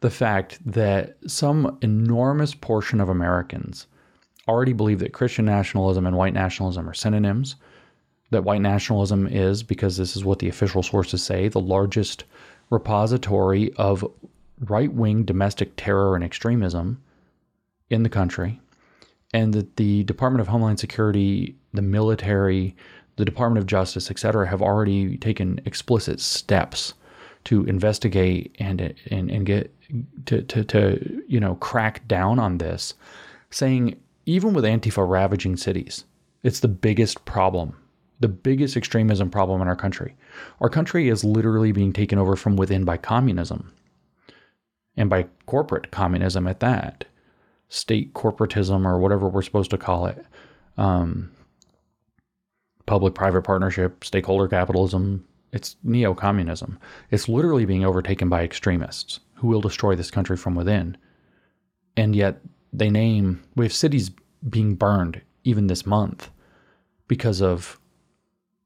the 0.01 0.11
fact 0.11 0.59
that 0.65 1.17
some 1.27 1.77
enormous 1.83 2.55
portion 2.55 3.01
of 3.01 3.09
Americans 3.09 3.87
already 4.47 4.73
believe 4.73 5.01
that 5.01 5.13
Christian 5.13 5.45
nationalism 5.45 6.07
and 6.07 6.17
white 6.17 6.35
nationalism 6.35 6.89
are 6.89 6.95
synonyms. 6.95 7.57
That 8.31 8.45
white 8.45 8.61
nationalism 8.61 9.27
is, 9.27 9.63
because 9.63 9.97
this 9.97 10.15
is 10.15 10.25
what 10.25 10.39
the 10.39 10.49
official 10.49 10.83
sources 10.83 11.23
say, 11.23 11.49
the 11.49 11.61
largest 11.61 12.25
repository 12.71 13.73
of 13.75 14.05
right 14.61 14.93
wing 14.93 15.25
domestic 15.25 15.73
terror 15.77 16.15
and 16.15 16.25
extremism 16.25 17.03
in 17.91 18.03
the 18.03 18.09
country, 18.09 18.61
and 19.33 19.55
that 19.55 19.77
the 19.77 20.05
Department 20.05 20.41
of 20.41 20.49
Homeland 20.49 20.81
Security, 20.81 21.57
the 21.73 21.83
military, 21.83 22.77
the 23.17 23.25
Department 23.25 23.59
of 23.59 23.67
Justice, 23.67 24.11
et 24.11 24.19
cetera, 24.19 24.47
have 24.49 24.63
already 24.63 25.17
taken 25.17 25.61
explicit 25.65 26.21
steps 26.21 26.95
to 27.45 27.65
investigate 27.65 28.55
and 28.59 28.95
and, 29.11 29.31
and 29.31 29.47
get 29.47 29.75
to, 30.27 30.43
to, 30.43 30.65
to 30.65 31.23
you 31.27 31.41
know 31.41 31.55
crack 31.57 32.07
down 32.09 32.39
on 32.39 32.59
this, 32.59 32.95
saying 33.51 33.99
even 34.27 34.53
with 34.53 34.65
Antifa 34.65 35.09
ravaging 35.09 35.57
cities, 35.57 36.05
it's 36.43 36.61
the 36.61 36.69
biggest 36.69 37.25
problem, 37.25 37.75
the 38.21 38.29
biggest 38.29 38.77
extremism 38.77 39.31
problem 39.31 39.63
in 39.63 39.69
our 39.69 39.77
country. 39.77 40.15
Our 40.61 40.69
country 40.69 41.09
is 41.09 41.25
literally 41.25 41.73
being 41.73 41.95
taken 41.95 42.19
over 42.19 42.37
from 42.37 42.57
within 42.57 42.85
by 42.85 42.99
communism 42.99 43.73
and 44.99 45.09
by 45.09 45.27
corporate 45.47 45.91
communism 45.93 46.47
at 46.47 46.61
that, 46.61 47.05
state 47.69 48.13
corporatism 48.15 48.85
or 48.85 48.99
whatever 48.99 49.29
we're 49.29 49.43
supposed 49.43 49.71
to 49.71 49.79
call 49.79 50.07
it, 50.07 50.27
um, 50.77 51.31
public 52.85 53.15
private 53.15 53.43
partnership, 53.43 54.05
stakeholder 54.05 54.49
capitalism. 54.49 55.25
It's 55.53 55.77
neo 55.85 56.15
communism. 56.15 56.79
It's 57.11 57.29
literally 57.29 57.65
being 57.65 57.85
overtaken 57.85 58.29
by 58.29 58.43
extremists 58.43 59.21
who 59.35 59.47
will 59.47 59.61
destroy 59.61 59.95
this 59.95 60.11
country 60.11 60.37
from 60.37 60.57
within. 60.57 60.97
And 61.97 62.15
yet 62.17 62.41
they 62.73 62.91
name, 62.91 63.43
we 63.55 63.65
have 63.65 63.73
cities 63.73 64.11
being 64.51 64.75
burned 64.75 65.21
even 65.45 65.69
this 65.69 65.87
month 65.87 66.29
because 67.07 67.41
of 67.41 67.79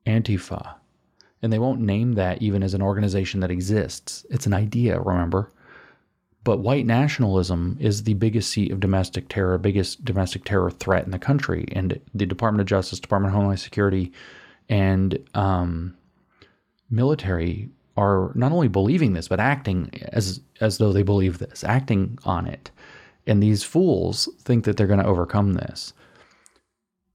Antifa. 0.07 0.75
And 1.42 1.53
they 1.53 1.59
won't 1.59 1.81
name 1.81 2.14
that 2.14 2.40
even 2.40 2.62
as 2.62 2.73
an 2.73 2.83
organization 2.83 3.40
that 3.40 3.51
exists. 3.51 4.25
It's 4.31 4.47
an 4.47 4.55
idea, 4.55 4.99
remember? 5.01 5.53
But 6.45 6.59
white 6.59 6.87
nationalism 6.87 7.77
is 7.79 8.03
the 8.03 8.15
biggest 8.15 8.51
seat 8.51 8.73
of 8.73 8.81
domestic 8.81 9.29
terror, 9.29 9.59
biggest 9.59 10.05
domestic 10.05 10.45
terror 10.45 10.71
threat 10.71 11.05
in 11.05 11.13
the 11.13 11.19
country. 11.19 11.69
And 11.73 12.01
the 12.15 12.27
Department 12.27 12.61
of 12.63 12.67
Justice, 12.67 12.99
Department 12.99 13.33
of 13.33 13.37
Homeland 13.37 13.61
Security, 13.61 14.13
and 14.69 15.19
um, 15.35 15.97
military 16.91 17.69
are 17.97 18.33
not 18.35 18.53
only 18.53 18.69
believing 18.69 19.13
this, 19.13 19.29
but 19.29 19.39
acting 19.39 19.91
as 20.13 20.41
as 20.61 20.79
though 20.79 20.93
they 20.93 21.03
believe 21.03 21.39
this, 21.39 21.63
acting 21.63 22.19
on 22.25 22.47
it. 22.47 22.71
And 23.27 23.43
these 23.43 23.63
fools 23.63 24.29
think 24.41 24.65
that 24.65 24.77
they're 24.77 24.87
going 24.87 24.99
to 24.99 25.07
overcome 25.07 25.53
this. 25.53 25.93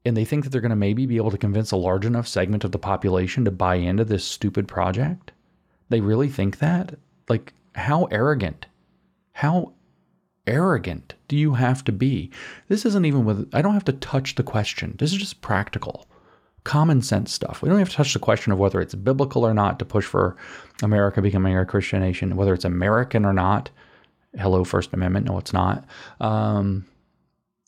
And 0.06 0.16
they 0.16 0.24
think 0.24 0.44
that 0.44 0.52
they're 0.52 0.62
going 0.62 0.70
to 0.70 0.76
maybe 0.76 1.06
be 1.06 1.18
able 1.18 1.32
to 1.32 1.38
convince 1.38 1.72
a 1.72 1.78
large 1.78 2.06
enough 2.06 2.28
segment 2.28 2.63
of 2.63 2.72
the 2.72 2.80
population 2.80 3.44
to 3.44 3.52
buy 3.52 3.76
into 3.76 4.06
this 4.06 4.24
stupid 4.24 4.68
project. 4.68 5.32
They 5.90 6.00
really 6.00 6.30
think 6.30 6.60
that? 6.60 6.98
Like, 7.28 7.54
how 7.76 8.06
arrogant 8.06 8.68
how 9.38 9.71
arrogant 10.47 11.13
do 11.28 11.38
you 11.38 11.54
have 11.54 11.84
to 11.84 11.91
be? 11.91 12.32
This 12.69 12.88
isn't 12.88 13.06
even 13.06 13.23
with, 13.23 13.47
I 13.54 13.62
don't 13.62 13.76
have 13.76 13.86
to 13.86 13.93
touch 13.93 14.34
the 14.34 14.41
question. 14.41 14.95
This 14.97 15.12
is 15.12 15.19
just 15.19 15.41
practical, 15.41 16.08
common 16.63 17.04
sense 17.04 17.34
stuff. 17.34 17.62
We 17.62 17.69
don't 17.69 17.78
have 17.78 17.91
to 17.91 17.95
touch 17.95 18.13
the 18.13 18.19
question 18.19 18.52
of 18.52 18.58
whether 18.58 18.82
it's 18.82 18.95
biblical 18.95 19.45
or 19.45 19.54
not 19.54 19.78
to 19.78 19.86
push 19.86 20.06
for 20.06 20.38
America 20.82 21.21
becoming 21.21 21.56
a 21.56 21.67
Christian 21.67 22.00
nation, 22.00 22.36
whether 22.36 22.52
it's 22.52 22.65
American 22.65 23.26
or 23.26 23.34
not. 23.34 23.69
Hello, 24.39 24.63
First 24.63 24.91
Amendment. 24.91 25.28
No, 25.28 25.38
it's 25.38 25.54
not. 25.54 25.86
Um, 26.19 26.88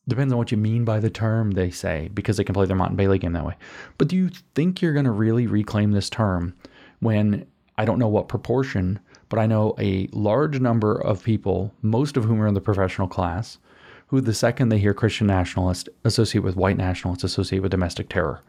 depends 0.08 0.34
on 0.34 0.40
what 0.40 0.52
you 0.52 0.58
mean 0.58 0.86
by 0.86 1.00
the 1.00 1.12
term, 1.12 1.52
they 1.52 1.70
say, 1.70 2.10
because 2.16 2.38
they 2.38 2.44
can 2.44 2.56
play 2.56 2.66
their 2.66 2.76
Motte 2.76 2.90
and 2.90 2.98
Bailey 2.98 3.20
game 3.20 3.34
that 3.34 3.46
way. 3.46 3.58
But 4.00 4.08
do 4.08 4.16
you 4.16 4.32
think 4.56 4.82
you're 4.82 4.94
going 4.94 5.06
to 5.06 5.12
really 5.12 5.46
reclaim 5.46 5.92
this 5.92 6.10
term 6.10 6.56
when 7.00 7.46
I 7.78 7.86
don't 7.86 8.00
know 8.00 8.08
what 8.08 8.28
proportion, 8.28 9.00
but 9.30 9.40
I 9.40 9.46
know 9.46 9.76
a 9.80 10.08
large 10.12 10.60
number 10.60 10.96
of 10.96 11.24
people, 11.24 11.74
most 11.82 12.18
of 12.18 12.26
whom 12.26 12.42
are 12.42 12.48
in 12.48 12.56
the 12.56 12.62
professional 12.62 13.08
class, 13.08 13.60
who 14.08 14.22
the 14.22 14.34
second 14.34 14.70
they 14.70 14.80
hear 14.80 14.94
Christian 14.94 15.28
nationalist 15.28 15.88
associate 16.04 16.44
with 16.44 16.56
white 16.56 16.78
nationalists, 16.78 17.24
associate 17.24 17.60
with 17.60 17.72
domestic 17.72 18.10
terror, 18.10 18.42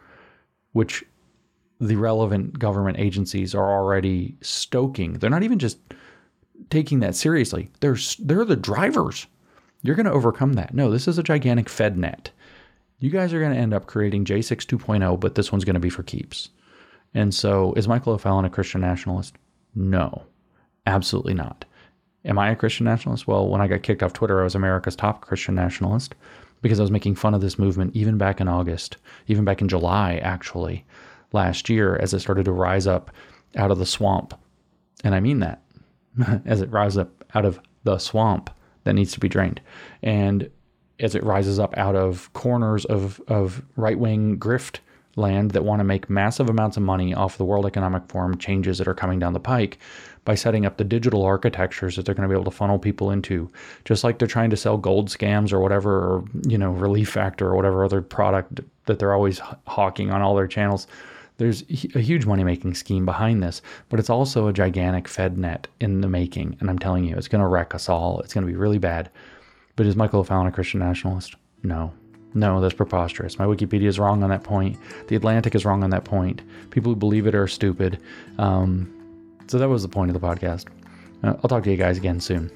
which 0.73 1.05
the 1.81 1.97
relevant 1.97 2.59
government 2.59 2.99
agencies 2.99 3.55
are 3.55 3.71
already 3.71 4.37
stoking. 4.41 5.15
They're 5.15 5.31
not 5.31 5.43
even 5.43 5.59
just 5.59 5.79
taking 6.71 7.01
that 7.01 7.15
seriously. 7.15 7.71
They're 7.81 7.97
they're 8.19 8.45
the 8.45 8.57
drivers. 8.57 9.27
You're 9.83 9.97
going 9.97 10.07
to 10.07 10.13
overcome 10.13 10.55
that. 10.55 10.75
No, 10.75 10.91
this 10.91 11.09
is 11.09 11.19
a 11.19 11.23
gigantic 11.23 11.69
Fed 11.69 11.97
net. 11.97 12.31
You 12.99 13.09
guys 13.09 13.33
are 13.33 13.41
going 13.41 13.55
to 13.55 13.59
end 13.59 13.73
up 13.73 13.87
creating 13.87 14.27
J6 14.27 14.67
2.0, 14.67 15.19
but 15.19 15.35
this 15.35 15.51
one's 15.51 15.65
going 15.65 15.75
to 15.75 15.81
be 15.81 15.89
for 15.89 16.03
keeps. 16.03 16.51
And 17.15 17.35
so, 17.35 17.73
is 17.73 17.89
Michael 17.89 18.13
O'Fallon 18.13 18.45
a 18.45 18.51
Christian 18.51 18.83
nationalist? 18.83 19.37
No, 19.75 20.25
absolutely 20.87 21.35
not. 21.35 21.65
Am 22.25 22.39
I 22.39 22.51
a 22.51 22.57
Christian 22.57 22.85
nationalist? 22.85 23.27
Well, 23.27 23.49
when 23.49 23.61
I 23.61 23.67
got 23.67 23.83
kicked 23.83 24.03
off 24.03 24.13
Twitter, 24.13 24.41
I 24.41 24.45
was 24.45 24.55
America's 24.55 24.97
top 24.97 25.23
Christian 25.23 25.55
nationalist 25.55 26.15
because 26.63 26.79
I 26.79 26.83
was 26.83 26.91
making 26.91 27.15
fun 27.15 27.35
of 27.35 27.41
this 27.41 27.59
movement 27.59 27.97
even 27.97 28.19
back 28.19 28.41
in 28.41 28.49
August, 28.49 28.99
even 29.27 29.45
back 29.45 29.63
in 29.63 29.69
July, 29.69 30.17
actually, 30.23 30.85
last 31.33 31.69
year, 31.71 31.97
as 31.97 32.13
it 32.13 32.21
started 32.21 32.45
to 32.45 32.53
rise 32.53 32.87
up 32.87 33.11
out 33.57 33.71
of 33.71 33.79
the 33.79 33.87
swamp. 33.87 34.35
And 35.03 35.15
I 35.15 35.21
mean 35.21 35.41
that 35.41 35.63
as 36.45 36.61
it 36.61 36.71
rises 36.71 36.99
up 36.99 37.25
out 37.35 37.45
of 37.45 37.61
the 37.85 37.99
swamp 37.99 38.51
that 38.85 38.95
needs 38.95 39.13
to 39.13 39.21
be 39.21 39.29
drained. 39.29 39.61
And 40.03 40.51
as 40.99 41.15
it 41.15 41.25
rises 41.25 41.59
up 41.59 41.77
out 41.79 41.97
of 41.97 42.31
corners 42.35 42.85
of, 42.85 43.21
of 43.29 43.63
right 43.77 43.99
wing 43.99 44.39
grift 44.39 44.81
land 45.17 45.53
that 45.53 45.65
want 45.65 45.81
to 45.81 45.85
make 45.85 46.11
massive 46.11 46.49
amounts 46.49 46.77
of 46.77 46.83
money 46.83 47.15
off 47.15 47.39
the 47.39 47.45
World 47.45 47.67
Economic 47.67 48.03
Forum 48.09 48.37
changes 48.39 48.79
that 48.79 48.89
are 48.89 48.95
coming 48.95 49.19
down 49.19 49.33
the 49.33 49.41
pike 49.41 49.79
by 50.25 50.35
setting 50.35 50.67
up 50.67 50.77
the 50.77 50.85
digital 50.85 51.25
architectures 51.25 51.97
that 51.97 52.05
they're 52.05 52.15
going 52.15 52.29
to 52.29 52.33
be 52.33 52.39
able 52.39 52.51
to 52.51 52.57
funnel 52.57 52.79
people 52.79 53.11
into, 53.11 53.51
just 53.85 54.05
like 54.05 54.19
they're 54.19 54.29
trying 54.29 54.51
to 54.51 54.57
sell 54.57 54.77
gold 54.77 55.09
scams 55.09 55.53
or 55.53 55.61
whatever, 55.61 55.93
or, 55.93 56.25
you 56.47 56.59
know, 56.59 56.71
Relief 56.73 57.09
Factor 57.11 57.47
or 57.47 57.57
whatever 57.57 57.85
other 57.85 58.03
product 58.03 58.61
that 58.87 58.99
they're 58.99 59.15
always 59.15 59.41
hawking 59.67 60.11
on 60.11 60.21
all 60.21 60.35
their 60.35 60.47
channels. 60.47 60.87
There's 61.39 61.63
a 61.95 62.01
huge 62.01 62.27
money 62.27 62.45
making 62.45 62.75
scheme 62.75 63.07
behind 63.07 63.43
this, 63.43 63.63
but 63.89 63.99
it's 63.99 64.11
also 64.11 64.47
a 64.47 64.53
gigantic 64.53 65.09
Fed 65.09 65.39
net 65.39 65.69
in 65.81 66.03
the 66.03 66.09
making. 66.09 66.59
And 66.61 66.69
I'm 66.69 66.79
telling 66.79 67.05
you, 67.05 67.17
it's 67.17 67.29
going 67.29 67.41
to 67.41 67.49
wreck 67.49 67.75
us 67.75 67.89
all. 67.89 68.21
It's 68.21 68.35
going 68.35 68.47
to 68.47 68.53
be 68.53 68.59
really 68.59 68.79
bad. 68.79 69.09
But 69.75 69.87
is 69.87 69.97
Michael 69.97 70.21
O'Fallon 70.21 70.49
a 70.49 70.53
Christian 70.53 70.81
nationalist? 70.81 71.37
No. 71.63 71.95
No, 72.35 72.61
that's 72.61 72.75
preposterous. 72.75 73.39
My 73.39 73.47
Wikipedia 73.47 73.87
is 73.87 73.99
wrong 73.99 74.23
on 74.23 74.29
that 74.29 74.45
point. 74.45 74.77
The 75.09 75.17
Atlantic 75.17 75.55
is 75.55 75.65
wrong 75.65 75.83
on 75.83 75.91
that 75.91 76.05
point. 76.05 76.43
People 76.71 76.93
who 76.93 76.97
believe 76.97 77.27
it 77.27 77.35
are 77.35 77.49
stupid. 77.49 77.99
Um, 78.39 78.93
so 79.51 79.59
that 79.59 79.69
was 79.69 79.83
the 79.83 79.89
point 79.89 80.15
of 80.15 80.15
the 80.15 80.25
podcast. 80.25 80.67
Uh, 81.25 81.35
I'll 81.43 81.49
talk 81.49 81.65
to 81.65 81.71
you 81.73 81.77
guys 81.77 81.99
again 81.99 82.21
soon. 82.21 82.53